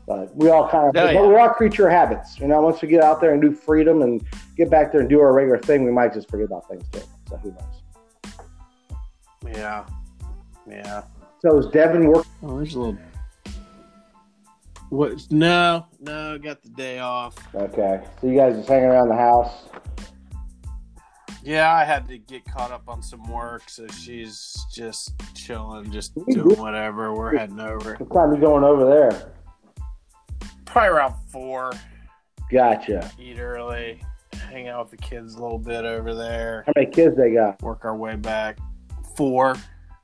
But 0.06 0.34
we 0.34 0.48
all 0.50 0.68
kind 0.68 0.88
of, 0.88 0.96
Oh, 0.96 1.06
but 1.06 1.14
yeah. 1.14 1.20
we're 1.20 1.38
all 1.38 1.50
creature 1.50 1.88
habits. 1.88 2.40
You 2.40 2.48
know, 2.48 2.60
once 2.62 2.82
we 2.82 2.88
get 2.88 3.00
out 3.04 3.20
there 3.20 3.32
and 3.32 3.40
do 3.40 3.52
freedom 3.52 4.02
and 4.02 4.20
get 4.56 4.68
back 4.68 4.90
there 4.90 5.00
and 5.02 5.08
do 5.08 5.20
our 5.20 5.32
regular 5.32 5.58
thing, 5.60 5.84
we 5.84 5.92
might 5.92 6.12
just 6.12 6.28
forget 6.28 6.46
about 6.46 6.68
things 6.68 6.82
too. 6.90 7.02
So 7.28 7.36
who 7.36 7.50
knows? 7.52 7.79
Yeah. 9.46 9.86
Yeah. 10.68 11.02
So 11.40 11.58
is 11.58 11.66
Devin 11.66 12.06
working? 12.06 12.30
Oh, 12.42 12.56
there's 12.56 12.74
a 12.74 12.80
little. 12.80 12.98
What? 14.90 15.30
No, 15.30 15.86
no. 16.00 16.38
Got 16.38 16.62
the 16.62 16.68
day 16.70 16.98
off. 16.98 17.36
Okay, 17.54 18.02
so 18.20 18.26
you 18.26 18.36
guys 18.36 18.56
just 18.56 18.68
hanging 18.68 18.86
around 18.86 19.08
the 19.08 19.16
house. 19.16 19.68
Yeah, 21.42 21.72
I 21.72 21.84
had 21.84 22.06
to 22.08 22.18
get 22.18 22.44
caught 22.44 22.70
up 22.70 22.88
on 22.88 23.02
some 23.02 23.26
work, 23.30 23.70
so 23.70 23.86
she's 23.86 24.54
just 24.74 25.14
chilling, 25.34 25.90
just 25.90 26.12
doing 26.28 26.58
whatever. 26.58 27.14
We're 27.14 27.36
heading 27.36 27.60
over. 27.60 27.94
What 27.94 28.12
time 28.12 28.34
you 28.34 28.40
going 28.40 28.62
over 28.62 28.84
there? 28.84 29.32
Probably 30.66 30.90
around 30.90 31.14
four. 31.30 31.72
Gotcha. 32.50 33.10
Eat 33.18 33.38
early. 33.38 34.02
Hang 34.50 34.68
out 34.68 34.90
with 34.90 35.00
the 35.00 35.06
kids 35.06 35.36
a 35.36 35.42
little 35.42 35.58
bit 35.58 35.84
over 35.84 36.14
there. 36.14 36.64
How 36.66 36.72
many 36.76 36.90
kids 36.90 37.16
they 37.16 37.32
got? 37.32 37.62
Work 37.62 37.84
our 37.84 37.96
way 37.96 38.16
back. 38.16 38.58
Four. 39.20 39.54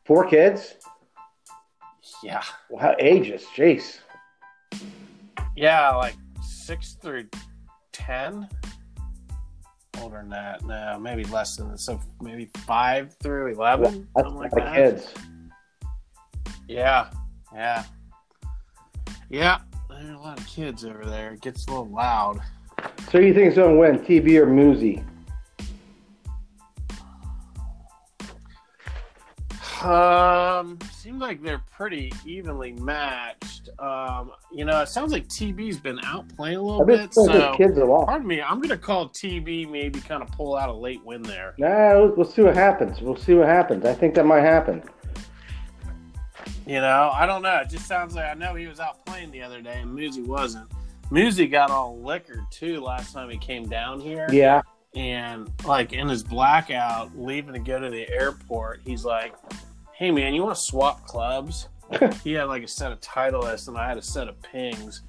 Four 0.05 0.29
kids. 0.29 0.75
Yeah. 2.23 2.43
Well, 2.69 2.83
how 2.83 2.95
ages? 2.99 3.47
Jeez. 3.57 4.01
Yeah, 5.57 5.93
like 5.93 6.17
six 6.43 6.99
through 7.01 7.25
ten. 7.93 8.47
Older 10.03 10.19
than 10.19 10.29
that, 10.29 10.67
no, 10.67 10.99
maybe 11.01 11.25
less 11.25 11.57
than 11.57 11.71
that. 11.71 11.81
So 11.81 11.99
maybe 12.21 12.51
five 12.67 13.17
through 13.23 13.55
eleven, 13.55 14.07
That's 14.15 14.27
something 14.27 14.43
like 14.43 14.51
that. 14.51 14.75
kids. 14.75 15.15
Yeah, 16.69 17.09
yeah, 17.55 17.85
yeah. 19.31 19.61
There 19.89 20.11
are 20.11 20.13
a 20.13 20.21
lot 20.21 20.39
of 20.39 20.47
kids 20.47 20.85
over 20.85 21.07
there. 21.07 21.33
It 21.33 21.41
gets 21.41 21.67
a 21.69 21.71
little 21.71 21.89
loud. 21.89 22.43
So 23.11 23.17
you 23.17 23.33
think 23.33 23.47
it's 23.47 23.57
gonna 23.57 23.77
win, 23.77 23.99
TB 24.01 24.37
or 24.37 24.47
Muzi? 24.47 25.03
Um, 29.83 30.79
seems 30.93 31.21
like 31.21 31.43
they're 31.43 31.63
pretty 31.71 32.13
evenly 32.25 32.73
matched. 32.73 33.69
Um, 33.79 34.33
you 34.53 34.65
know, 34.65 34.81
it 34.81 34.89
sounds 34.89 35.13
like 35.13 35.29
TB's 35.29 35.79
been 35.79 35.99
out 36.05 36.29
playing 36.35 36.57
a 36.57 36.63
little 36.63 36.85
bit. 36.85 37.13
So, 37.13 37.55
kids 37.57 37.77
a 37.79 37.85
lot. 37.85 38.07
pardon 38.07 38.27
me, 38.27 38.41
I'm 38.41 38.61
gonna 38.61 38.79
call 38.79 39.09
TB 39.11 39.71
maybe 39.71 40.01
kind 40.01 40.23
of 40.23 40.31
pull 40.33 40.57
out 40.57 40.69
a 40.69 40.73
late 40.73 41.05
win 41.05 41.23
there. 41.23 41.55
Nah, 41.59 41.99
we'll, 41.99 42.15
we'll 42.17 42.27
see 42.27 42.43
what 42.43 42.55
happens. 42.55 43.01
We'll 43.01 43.17
see 43.17 43.35
what 43.35 43.49
happens. 43.49 43.85
I 43.85 43.95
think 43.95 44.15
that 44.15 44.25
might 44.25 44.41
happen. 44.41 44.83
You 46.67 46.81
know, 46.81 47.11
I 47.13 47.27
don't 47.27 47.43
know. 47.43 47.59
It 47.59 47.69
just 47.69 47.87
sounds 47.87 48.15
like 48.15 48.25
I 48.25 48.35
know 48.35 48.55
he 48.55 48.67
was 48.67 48.81
out 48.81 49.05
playing 49.07 49.31
the 49.31 49.43
other 49.43 49.61
day, 49.61 49.81
and 49.81 49.97
Muzi 49.97 50.27
wasn't. 50.27 50.69
Muzi 51.11 51.49
got 51.49 51.71
all 51.71 52.01
liquored 52.01 52.45
too 52.51 52.81
last 52.81 53.13
time 53.13 53.31
he 53.31 53.39
came 53.39 53.69
down 53.69 54.01
here. 54.01 54.27
Yeah. 54.33 54.63
And 54.97 55.53
like 55.67 55.93
in 55.93 56.09
his 56.09 56.23
blackout, 56.23 57.17
leaving 57.17 57.53
to 57.53 57.61
go 57.61 57.79
to 57.79 57.91
the 57.91 58.09
airport, 58.09 58.81
he's 58.83 59.05
like, 59.05 59.35
"Hey 59.93 60.11
man, 60.11 60.33
you 60.33 60.43
want 60.43 60.57
to 60.57 60.61
swap 60.61 61.07
clubs?" 61.07 61.69
he 62.25 62.33
had 62.33 62.45
like 62.45 62.63
a 62.63 62.69
set 62.69 62.91
of 62.91 63.01
Titleist, 63.01 63.69
and 63.69 63.77
I 63.77 63.87
had 63.87 63.99
a 63.99 64.03
set 64.03 64.27
of 64.27 64.41
Pings. 64.43 65.03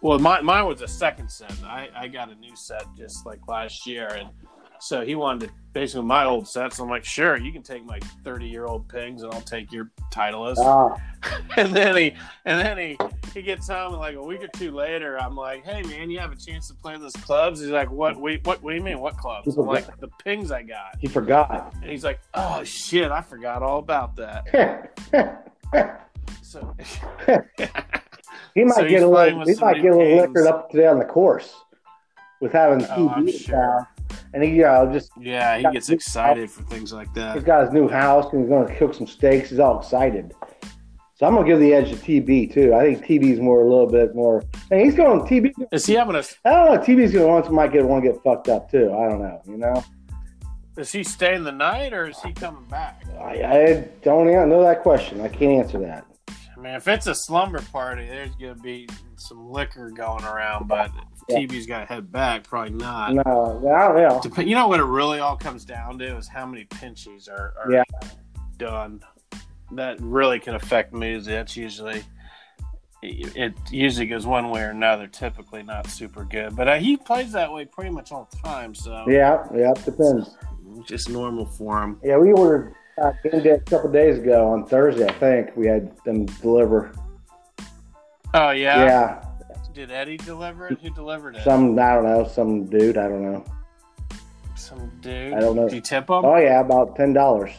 Well, 0.00 0.18
mine, 0.18 0.44
mine 0.44 0.66
was 0.66 0.80
a 0.80 0.88
second 0.88 1.30
set. 1.30 1.52
I, 1.62 1.88
I 1.94 2.08
got 2.08 2.32
a 2.32 2.34
new 2.36 2.56
set 2.56 2.86
just 2.96 3.24
like 3.26 3.46
last 3.46 3.86
year, 3.86 4.08
and 4.08 4.30
so 4.82 5.04
he 5.04 5.14
wanted 5.14 5.48
to, 5.48 5.54
basically 5.72 6.04
my 6.04 6.24
old 6.24 6.48
sets. 6.48 6.78
I'm 6.80 6.88
like, 6.88 7.04
sure, 7.04 7.36
you 7.36 7.52
can 7.52 7.62
take 7.62 7.84
my 7.84 8.00
30 8.24 8.46
year 8.46 8.66
old 8.66 8.88
Pings, 8.88 9.22
and 9.22 9.32
I'll 9.32 9.40
take 9.40 9.70
your 9.72 9.90
Titleist. 10.12 10.58
Ah, 10.58 10.96
and 11.56 11.74
then 11.74 11.96
he 11.96 12.14
and 12.44 12.60
then 12.60 12.76
he 12.76 12.98
he 13.32 13.42
gets 13.42 13.68
home 13.68 13.92
and 13.92 14.00
like 14.00 14.16
a 14.16 14.22
week 14.22 14.42
or 14.42 14.48
two 14.48 14.72
later 14.72 15.18
i'm 15.20 15.36
like 15.36 15.64
hey 15.64 15.82
man 15.84 16.10
you 16.10 16.18
have 16.18 16.32
a 16.32 16.36
chance 16.36 16.66
to 16.68 16.74
play 16.74 16.98
those 16.98 17.12
clubs 17.12 17.60
he's 17.60 17.70
like 17.70 17.90
what 17.90 18.16
wait 18.20 18.44
what 18.44 18.60
what 18.62 18.72
do 18.72 18.76
you 18.76 18.82
mean 18.82 18.98
what 18.98 19.16
clubs 19.16 19.56
i'm 19.56 19.64
like 19.66 19.86
the 20.00 20.08
pings 20.24 20.50
i 20.50 20.62
got 20.62 20.96
he 20.98 21.06
forgot. 21.06 21.72
and 21.80 21.90
he's 21.90 22.02
like 22.04 22.20
oh 22.34 22.64
shit 22.64 23.10
i 23.12 23.20
forgot 23.22 23.62
all 23.62 23.78
about 23.78 24.16
that 24.16 24.44
so 26.42 26.74
he 28.54 28.64
might 28.64 28.74
So 28.74 28.88
get 28.88 29.02
a 29.02 29.08
little. 29.08 29.44
He 29.46 29.54
might 29.54 29.80
get 29.80 29.92
a 29.92 29.96
little 29.96 30.16
liquored 30.16 30.46
up 30.46 30.70
today 30.70 30.86
on 30.86 30.98
the 30.98 31.04
course 31.04 31.54
with 32.40 32.52
having 32.52 32.84
Oh, 32.90 33.08
I'm 33.08 33.30
sure. 33.30 33.88
And 34.34 34.42
he, 34.42 34.56
just 34.56 35.10
yeah 35.20 35.58
he 35.58 35.70
gets 35.72 35.90
excited 35.90 36.50
for 36.50 36.62
things 36.62 36.92
like 36.92 37.12
that. 37.14 37.34
He's 37.34 37.44
got 37.44 37.64
his 37.64 37.72
new 37.72 37.88
house 37.88 38.32
and 38.32 38.42
he's 38.42 38.48
going 38.48 38.66
to 38.66 38.74
cook 38.76 38.94
some 38.94 39.06
steaks. 39.06 39.50
He's 39.50 39.58
all 39.58 39.80
excited. 39.80 40.32
So 41.14 41.26
I'm 41.26 41.34
going 41.34 41.46
to 41.46 41.52
give 41.52 41.60
the 41.60 41.72
edge 41.72 41.90
to 41.90 41.96
TB 41.96 42.52
too. 42.52 42.74
I 42.74 42.82
think 42.82 43.04
TB's 43.04 43.38
more 43.38 43.60
a 43.60 43.68
little 43.68 43.86
bit 43.86 44.14
more. 44.14 44.42
And 44.70 44.80
he's 44.80 44.94
going 44.94 45.20
TB. 45.20 45.52
is 45.70 45.86
he 45.86 45.94
having 45.94 46.16
a 46.16 46.24
I 46.44 46.50
don't 46.50 46.74
know. 46.74 46.78
TB's 46.78 47.12
going 47.12 47.24
to 47.24 47.26
want 47.26 47.52
might 47.52 47.72
get 47.72 47.84
want 47.84 48.04
to 48.04 48.10
get 48.10 48.22
fucked 48.22 48.48
up 48.48 48.70
too. 48.70 48.92
I 48.92 49.08
don't 49.08 49.20
know. 49.20 49.40
You 49.46 49.58
know. 49.58 49.84
is 50.76 50.90
he 50.90 51.04
staying 51.04 51.44
the 51.44 51.52
night 51.52 51.92
or 51.92 52.08
is 52.08 52.20
he 52.22 52.32
coming 52.32 52.64
back 52.64 53.04
I, 53.20 53.44
I 53.44 53.88
don't 54.02 54.26
know 54.48 54.62
that 54.64 54.82
question. 54.82 55.20
I 55.20 55.28
can't 55.28 55.64
answer 55.64 55.78
that. 55.80 56.06
Mean 56.62 56.74
if 56.74 56.86
it's 56.88 57.06
a 57.06 57.14
slumber 57.14 57.60
party 57.72 58.06
there's 58.06 58.34
gonna 58.36 58.54
be 58.56 58.88
some 59.16 59.50
liquor 59.50 59.90
going 59.90 60.24
around 60.24 60.68
but 60.68 60.90
Yeah. 61.28 61.40
tv's 61.40 61.66
got 61.66 61.80
to 61.80 61.84
head 61.86 62.10
back 62.10 62.44
probably 62.44 62.70
not 62.74 63.14
No, 63.14 63.60
don't. 63.62 64.22
Dep- 64.22 64.46
You 64.46 64.54
know 64.54 64.68
what 64.68 64.80
it 64.80 64.84
really 64.84 65.18
all 65.20 65.36
comes 65.36 65.64
down 65.64 65.98
to 65.98 66.16
is 66.16 66.28
how 66.28 66.46
many 66.46 66.64
pinchies 66.64 67.28
are, 67.30 67.54
are 67.62 67.72
Yeah. 67.72 67.82
done. 68.58 69.00
That 69.72 70.00
really 70.00 70.38
can 70.40 70.54
affect 70.54 70.92
mood. 70.92 71.24
That's 71.24 71.56
usually 71.56 72.02
it. 73.02 73.54
Usually 73.70 74.06
goes 74.06 74.26
one 74.26 74.50
way 74.50 74.62
or 74.62 74.70
another. 74.70 75.06
Typically 75.06 75.62
not 75.62 75.86
super 75.88 76.24
good, 76.24 76.54
but 76.54 76.68
uh, 76.68 76.74
he 76.76 76.96
plays 76.96 77.32
that 77.32 77.52
way 77.52 77.64
pretty 77.64 77.90
much 77.90 78.12
all 78.12 78.28
the 78.30 78.36
time. 78.38 78.74
So 78.74 79.04
Yeah, 79.08 79.44
yeah, 79.54 79.72
it 79.72 79.84
depends. 79.84 80.36
just 80.86 81.08
normal 81.10 81.46
for 81.46 81.82
him. 81.82 81.98
Yeah, 82.04 82.18
we 82.18 82.32
ordered 82.32 82.74
uh, 82.98 83.12
a 83.24 83.58
couple 83.60 83.90
days 83.90 84.18
ago 84.18 84.48
on 84.48 84.66
Thursday. 84.66 85.06
I 85.06 85.12
think 85.12 85.56
we 85.56 85.66
had 85.66 85.96
them 86.04 86.26
deliver. 86.26 86.92
Oh 88.34 88.50
yeah. 88.50 88.84
Yeah, 88.84 89.24
Did 89.74 89.90
Eddie 89.90 90.16
deliver 90.16 90.68
it? 90.68 90.78
Who 90.80 90.90
delivered 90.90 91.36
it? 91.36 91.44
some 91.44 91.78
I 91.78 91.94
don't 91.94 92.04
know, 92.04 92.26
some 92.26 92.66
dude 92.66 92.96
I 92.96 93.08
don't 93.08 93.22
know. 93.22 93.44
Some 94.56 94.92
dude. 95.00 95.34
I 95.34 95.40
don't 95.40 95.56
know. 95.56 95.68
Did 95.68 95.74
you 95.76 95.80
tip 95.80 96.04
him? 96.08 96.24
Oh 96.24 96.36
yeah, 96.36 96.60
about 96.60 96.96
ten 96.96 97.12
dollars. 97.12 97.52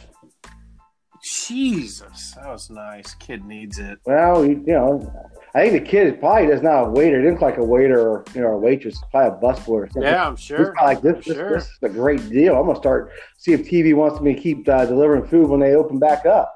Jesus, 1.46 2.32
that 2.32 2.48
was 2.48 2.70
nice. 2.70 3.14
Kid 3.14 3.44
needs 3.44 3.78
it. 3.78 3.98
Well, 4.06 4.44
you, 4.44 4.62
you 4.66 4.72
know, 4.72 5.12
I 5.54 5.60
think 5.68 5.84
the 5.84 5.88
kid 5.90 6.18
probably 6.20 6.46
does 6.48 6.62
not 6.62 6.84
a 6.88 6.90
waiter. 6.90 7.18
It 7.18 7.22
didn't 7.22 7.34
look 7.34 7.42
like 7.42 7.58
a 7.58 7.64
waiter 7.64 8.00
or 8.00 8.24
you 8.34 8.40
know 8.40 8.48
a 8.48 8.58
waitress. 8.58 8.98
Probably 9.10 9.36
a 9.38 9.40
busboy 9.52 9.68
or 9.68 9.86
something. 9.88 10.02
Yeah, 10.02 10.26
I'm 10.26 10.36
sure. 10.36 10.72
probably 10.72 10.94
like 10.94 11.02
this, 11.02 11.24
this, 11.26 11.36
Sure. 11.36 11.54
this 11.54 11.64
is 11.64 11.78
a 11.82 11.88
great 11.88 12.28
deal. 12.30 12.56
I'm 12.58 12.66
gonna 12.66 12.78
start 12.78 13.12
see 13.38 13.52
if 13.52 13.62
TV 13.68 13.94
wants 13.94 14.20
me 14.20 14.34
to 14.34 14.40
keep 14.40 14.68
uh, 14.68 14.84
delivering 14.86 15.26
food 15.26 15.48
when 15.48 15.60
they 15.60 15.74
open 15.74 15.98
back 15.98 16.26
up. 16.26 16.52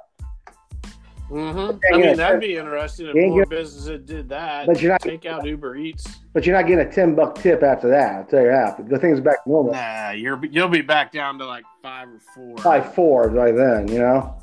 Mm-hmm. 1.31 1.79
I 1.95 1.99
mean, 1.99 2.17
that'd 2.17 2.41
be 2.41 2.57
interesting 2.57 3.09
if 3.09 3.15
more 3.15 3.41
get- 3.41 3.51
businesses 3.51 3.85
that 3.85 4.07
did 4.07 4.31
that. 4.31 4.67
But 4.67 4.81
you're 4.81 4.93
not- 4.93 5.03
take 5.03 5.27
out 5.27 5.45
Uber 5.45 5.77
Eats. 5.77 6.07
But 6.33 6.47
you're 6.47 6.57
not 6.57 6.67
getting 6.67 6.87
a 6.87 6.91
ten 6.91 7.15
buck 7.15 7.35
tip 7.37 7.63
after 7.63 7.91
that. 7.91 8.15
I'll 8.15 8.25
tell 8.25 8.41
you 8.41 8.49
that. 8.49 8.89
The 8.89 8.99
thing's 8.99 9.21
back 9.21 9.47
normal. 9.47 9.73
Nah, 9.75 10.11
you're 10.13 10.43
you'll 10.47 10.69
be 10.69 10.81
back 10.83 11.13
down 11.13 11.39
to 11.39 11.45
like 11.47 11.65
five 11.83 12.09
or 12.09 12.21
four. 12.35 12.57
Probably 12.57 12.91
four 12.95 13.29
by 13.29 13.53
then. 13.53 13.89
You 13.89 13.99
know. 13.99 14.35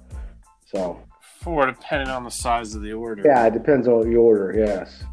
So 0.75 0.99
Four, 1.41 1.67
depending 1.67 2.09
on 2.09 2.23
the 2.23 2.31
size 2.31 2.73
of 2.75 2.81
the 2.81 2.93
order. 2.93 3.21
Yeah, 3.23 3.45
it 3.45 3.53
depends 3.53 3.87
on 3.87 4.09
the 4.09 4.15
order. 4.17 4.53
Yes. 4.57 5.03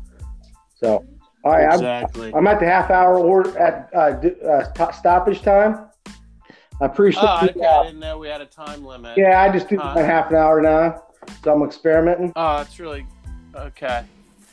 So, 0.80 1.04
all 1.44 1.52
right, 1.52 1.68
I'm. 1.68 2.34
I'm 2.34 2.46
at 2.46 2.58
the 2.58 2.66
half 2.66 2.90
hour 2.90 3.18
order 3.18 3.56
at 3.58 3.90
uh, 3.94 3.98
uh, 4.48 4.72
st- 4.74 4.94
stoppage 4.94 5.42
time. 5.42 5.86
I 6.80 6.86
appreciate. 6.86 7.22
oh, 7.22 7.44
okay. 7.44 7.64
I 7.66 7.84
didn't 7.84 8.00
know 8.00 8.18
we 8.18 8.28
had 8.28 8.40
a 8.40 8.46
time 8.46 8.82
limit. 8.84 9.16
yeah, 9.18 9.42
I 9.42 9.52
just 9.52 9.68
do 9.68 9.76
Huh. 9.78 9.92
my 9.94 10.00
half 10.02 10.30
an 10.30 10.36
hour 10.36 10.60
now, 10.62 11.02
so 11.44 11.52
I'm 11.54 11.62
experimenting. 11.62 12.32
Oh, 12.34 12.56
that's 12.58 12.80
really 12.80 13.06
okay. 13.54 14.04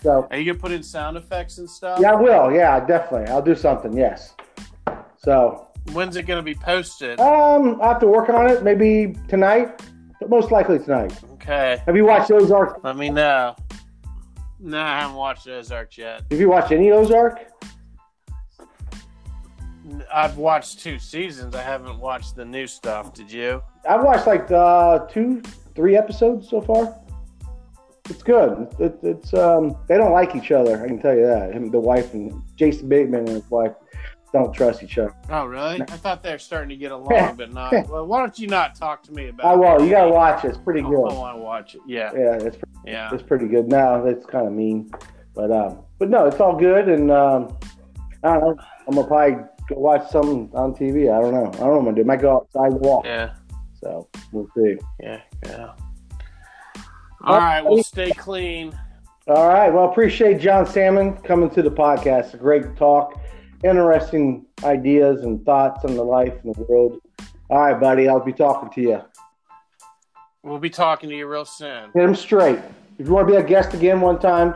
So 0.04 0.28
Are 0.30 0.38
you 0.38 0.46
gonna 0.52 0.60
put 0.60 0.72
in 0.72 0.84
sound 0.84 1.16
effects 1.18 1.58
and 1.60 1.70
stuff? 1.70 2.00
yeah, 2.02 2.12
I 2.12 2.16
will. 2.16 2.52
Yeah, 2.52 2.86
definitely. 2.86 3.30
I'll 3.32 3.42
do 3.42 3.56
something. 3.56 3.94
Yes. 3.94 4.36
So 5.18 5.68
When's 5.94 6.18
it 6.18 6.24
gonna 6.28 6.44
be 6.44 6.56
posted? 6.56 7.20
um, 7.22 7.80
I 7.82 7.88
have 7.88 8.00
to 8.02 8.08
work 8.08 8.30
on 8.30 8.50
it. 8.50 8.64
Maybe 8.64 9.16
tonight, 9.28 9.82
but 10.20 10.30
most 10.30 10.52
likely 10.52 10.80
tonight. 10.80 11.14
Okay. 11.34 11.82
Have 11.86 11.96
you 11.96 12.06
watched 12.06 12.32
Ozark? 12.32 12.84
Let 12.84 12.98
me 12.98 13.10
know. 13.10 13.56
No, 14.60 14.80
I 14.80 15.00
haven't 15.00 15.16
watched 15.16 15.48
Ozark 15.48 15.98
yet. 15.98 16.24
Have 16.30 16.40
you 16.40 16.50
watched 16.50 16.72
any 16.72 16.92
Ozark? 16.92 17.40
I've 20.14 20.38
watched 20.38 20.80
two 20.80 21.00
seasons. 21.00 21.56
I 21.56 21.62
haven't 21.62 22.00
watched 22.00 22.36
the 22.36 22.46
new 22.46 22.68
stuff. 22.68 23.14
Did 23.14 23.32
you? 23.32 23.62
I've 23.90 24.04
watched 24.04 24.28
like 24.28 24.52
uh, 24.52 25.00
two, 25.08 25.42
three 25.76 25.96
episodes 25.96 26.50
so 26.50 26.62
far. 26.62 26.96
It's 28.10 28.24
good. 28.24 28.68
It, 28.80 28.98
it's 29.04 29.34
um, 29.34 29.78
they 29.88 29.98
don't 29.98 30.12
like 30.12 30.36
each 30.36 30.52
other. 30.52 30.84
I 30.84 30.88
can 30.88 31.00
tell 31.00 31.16
you 31.16 31.26
that. 31.26 31.54
Him, 31.54 31.72
the 31.72 31.80
wife 31.80 32.14
and 32.14 32.42
Jason 32.56 32.90
Bateman 32.90 33.22
and 33.22 33.30
his 33.30 33.50
wife 33.50 33.74
don't 34.34 34.54
trust 34.54 34.84
each 34.84 34.98
other. 34.98 35.14
Oh, 35.30 35.46
really? 35.46 35.82
I 35.82 35.86
thought 35.86 36.22
they 36.24 36.32
were 36.32 36.38
starting 36.38 36.70
to 36.70 36.76
get 36.76 36.92
along, 36.92 37.36
but 37.38 37.52
not. 37.54 37.72
Well, 37.90 38.06
why 38.06 38.20
don't 38.20 38.38
you 38.38 38.48
not 38.48 38.76
talk 38.76 39.04
to 39.04 39.12
me 39.12 39.30
about? 39.30 39.46
I 39.46 39.54
it? 39.54 39.58
will. 39.58 39.84
You 39.86 39.92
gotta 39.92 40.12
watch 40.12 40.46
it. 40.46 40.50
It's 40.50 40.58
pretty 40.58 40.82
good. 40.82 41.10
I 41.12 41.14
want 41.14 41.38
to 41.38 41.42
watch 41.42 41.76
it. 41.76 41.82
Yeah, 41.88 42.12
Yeah, 42.14 42.34
it's 42.46 42.58
yeah. 42.86 43.10
it's 43.14 43.24
pretty 43.24 43.48
good. 43.48 43.68
Now 43.68 44.06
it's 44.06 44.26
kind 44.26 44.46
of 44.48 44.54
mean, 44.54 44.92
but 45.34 45.52
um, 45.52 45.80
but 45.98 46.10
no, 46.10 46.26
it's 46.26 46.40
all 46.40 46.56
good. 46.56 46.90
And 46.90 47.12
um, 47.12 47.58
I 48.24 48.34
don't 48.34 48.42
know. 48.42 48.64
I'm 48.88 48.96
gonna 48.96 49.08
probably 49.08 49.36
go 49.70 49.76
watch 49.80 50.10
something 50.10 50.50
on 50.54 50.74
TV. 50.76 51.16
I 51.16 51.22
don't 51.22 51.34
know. 51.34 51.48
I 51.48 51.52
don't 51.52 51.60
know 51.60 51.68
what 51.70 51.78
I'm 51.80 51.86
gonna 51.86 51.96
do. 51.98 52.04
Might 52.04 52.22
go 52.22 52.36
outside 52.38 52.72
and 52.74 52.82
walk. 52.82 53.06
Yeah, 53.06 53.34
So 53.82 54.08
we'll 54.32 54.48
see. 54.56 54.78
yeah, 55.00 55.22
yeah. 55.46 55.74
All 57.24 57.38
right, 57.38 57.62
well, 57.62 57.84
stay 57.84 58.12
clean. 58.12 58.78
All 59.28 59.48
right. 59.48 59.72
Well, 59.72 59.90
appreciate 59.92 60.40
John 60.40 60.66
Salmon 60.66 61.18
coming 61.18 61.50
to 61.52 61.62
the 61.62 61.70
podcast. 61.70 62.34
A 62.34 62.38
great 62.38 62.76
talk, 62.78 63.20
interesting 63.64 64.46
ideas 64.64 65.22
and 65.22 65.44
thoughts 65.46 65.86
on 65.86 65.96
the 65.96 66.04
life 66.04 66.34
and 66.44 66.56
the 66.56 66.62
world. 66.64 67.00
All 67.50 67.60
right, 67.60 67.80
buddy. 67.80 68.08
I'll 68.08 68.24
be 68.24 68.34
talking 68.34 68.70
to 68.72 68.82
you. 68.82 69.02
We'll 70.44 70.60
be 70.60 70.70
talking 70.70 71.10
to 71.10 71.16
you 71.16 71.28
real 71.28 71.46
soon. 71.46 71.92
Hit 71.94 72.04
him 72.04 72.16
straight. 72.16 72.60
If 72.98 73.08
you 73.08 73.14
want 73.14 73.28
to 73.28 73.34
be 73.34 73.38
a 73.38 73.44
guest 73.44 73.74
again 73.74 74.02
one 74.02 74.20
time, 74.20 74.56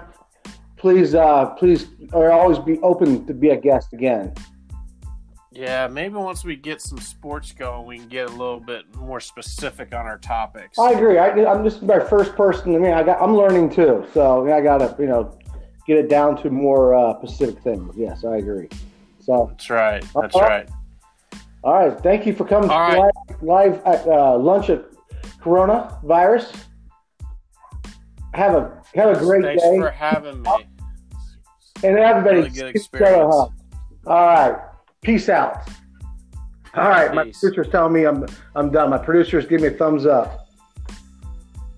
please, 0.78 1.16
uh, 1.16 1.48
please, 1.58 1.88
or 2.12 2.32
always 2.32 2.60
be 2.60 2.80
open 2.80 3.26
to 3.28 3.34
be 3.34 3.50
a 3.50 3.58
guest 3.58 3.94
again. 3.94 4.34
Yeah, 5.52 5.88
maybe 5.88 6.16
once 6.16 6.44
we 6.44 6.56
get 6.56 6.82
some 6.82 6.98
sports 6.98 7.52
going, 7.52 7.86
we 7.86 8.00
can 8.00 8.08
get 8.08 8.28
a 8.28 8.32
little 8.32 8.60
bit 8.60 8.94
more 8.96 9.20
specific 9.20 9.94
on 9.94 10.06
our 10.06 10.18
topics. 10.18 10.80
I 10.80 10.92
agree. 10.92 11.20
I, 11.20 11.30
I'm 11.46 11.64
just 11.64 11.84
my 11.84 12.00
first 12.00 12.36
person. 12.36 12.76
I 12.76 12.80
mean, 12.80 12.94
I 12.94 13.04
got, 13.04 13.22
I'm 13.22 13.36
learning 13.36 13.70
too, 13.70 14.06
so 14.14 14.52
I 14.52 14.62
got 14.62 14.80
to, 14.80 14.96
you 15.00 15.08
know, 15.08 15.38
get 15.86 15.98
it 16.00 16.10
down 16.10 16.42
to 16.42 16.50
more 16.50 16.96
uh, 16.96 17.18
specific 17.20 17.62
things. 17.64 17.94
Yes, 17.96 18.26
I 18.26 18.38
agree. 18.38 18.68
So, 19.26 19.48
That's 19.52 19.70
right. 19.70 20.02
That's 20.16 20.36
Uh-huh. 20.36 20.46
right. 20.46 20.70
all 21.64 21.88
right. 21.90 22.00
Thank 22.02 22.26
you 22.26 22.34
for 22.34 22.46
coming 22.46 22.70
to 22.70 22.76
right. 22.76 22.98
live, 23.00 23.42
live 23.44 23.82
at 23.86 24.06
uh, 24.08 24.38
lunch 24.38 24.70
at 24.70 24.84
Coronavirus. 25.42 26.56
Have 28.34 28.56
a 28.56 28.82
have 28.96 29.16
a 29.16 29.20
great 29.20 29.44
Thanks 29.44 29.62
day, 29.64 29.70
Thanks 29.70 29.84
for 29.86 29.92
having 29.92 30.42
me. 30.42 30.50
and 31.84 31.98
everybody. 31.98 32.38
Really 32.38 32.50
good 32.50 32.74
keep 32.74 32.82
each 32.82 33.02
other 33.02 33.04
experience. 33.06 33.36
All 34.08 34.26
right. 34.28 34.56
Peace 35.02 35.30
out. 35.30 35.70
All 36.76 36.90
right. 36.90 37.14
My 37.14 37.24
producer's 37.24 37.70
telling 37.70 37.94
me 37.94 38.06
I'm 38.06 38.26
I'm 38.56 38.72
done. 38.72 38.90
My 38.90 38.98
producers 38.98 39.46
give 39.46 39.62
me 39.62 39.68
a 39.68 39.72
thumbs 39.72 40.06
up. 40.06 40.48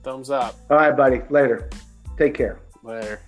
Thumbs 0.04 0.30
up. 0.30 0.56
All 0.70 0.78
right, 0.78 0.96
buddy. 0.96 1.22
Later. 1.30 1.70
Take 2.18 2.34
care. 2.36 2.60
Later. 2.84 3.20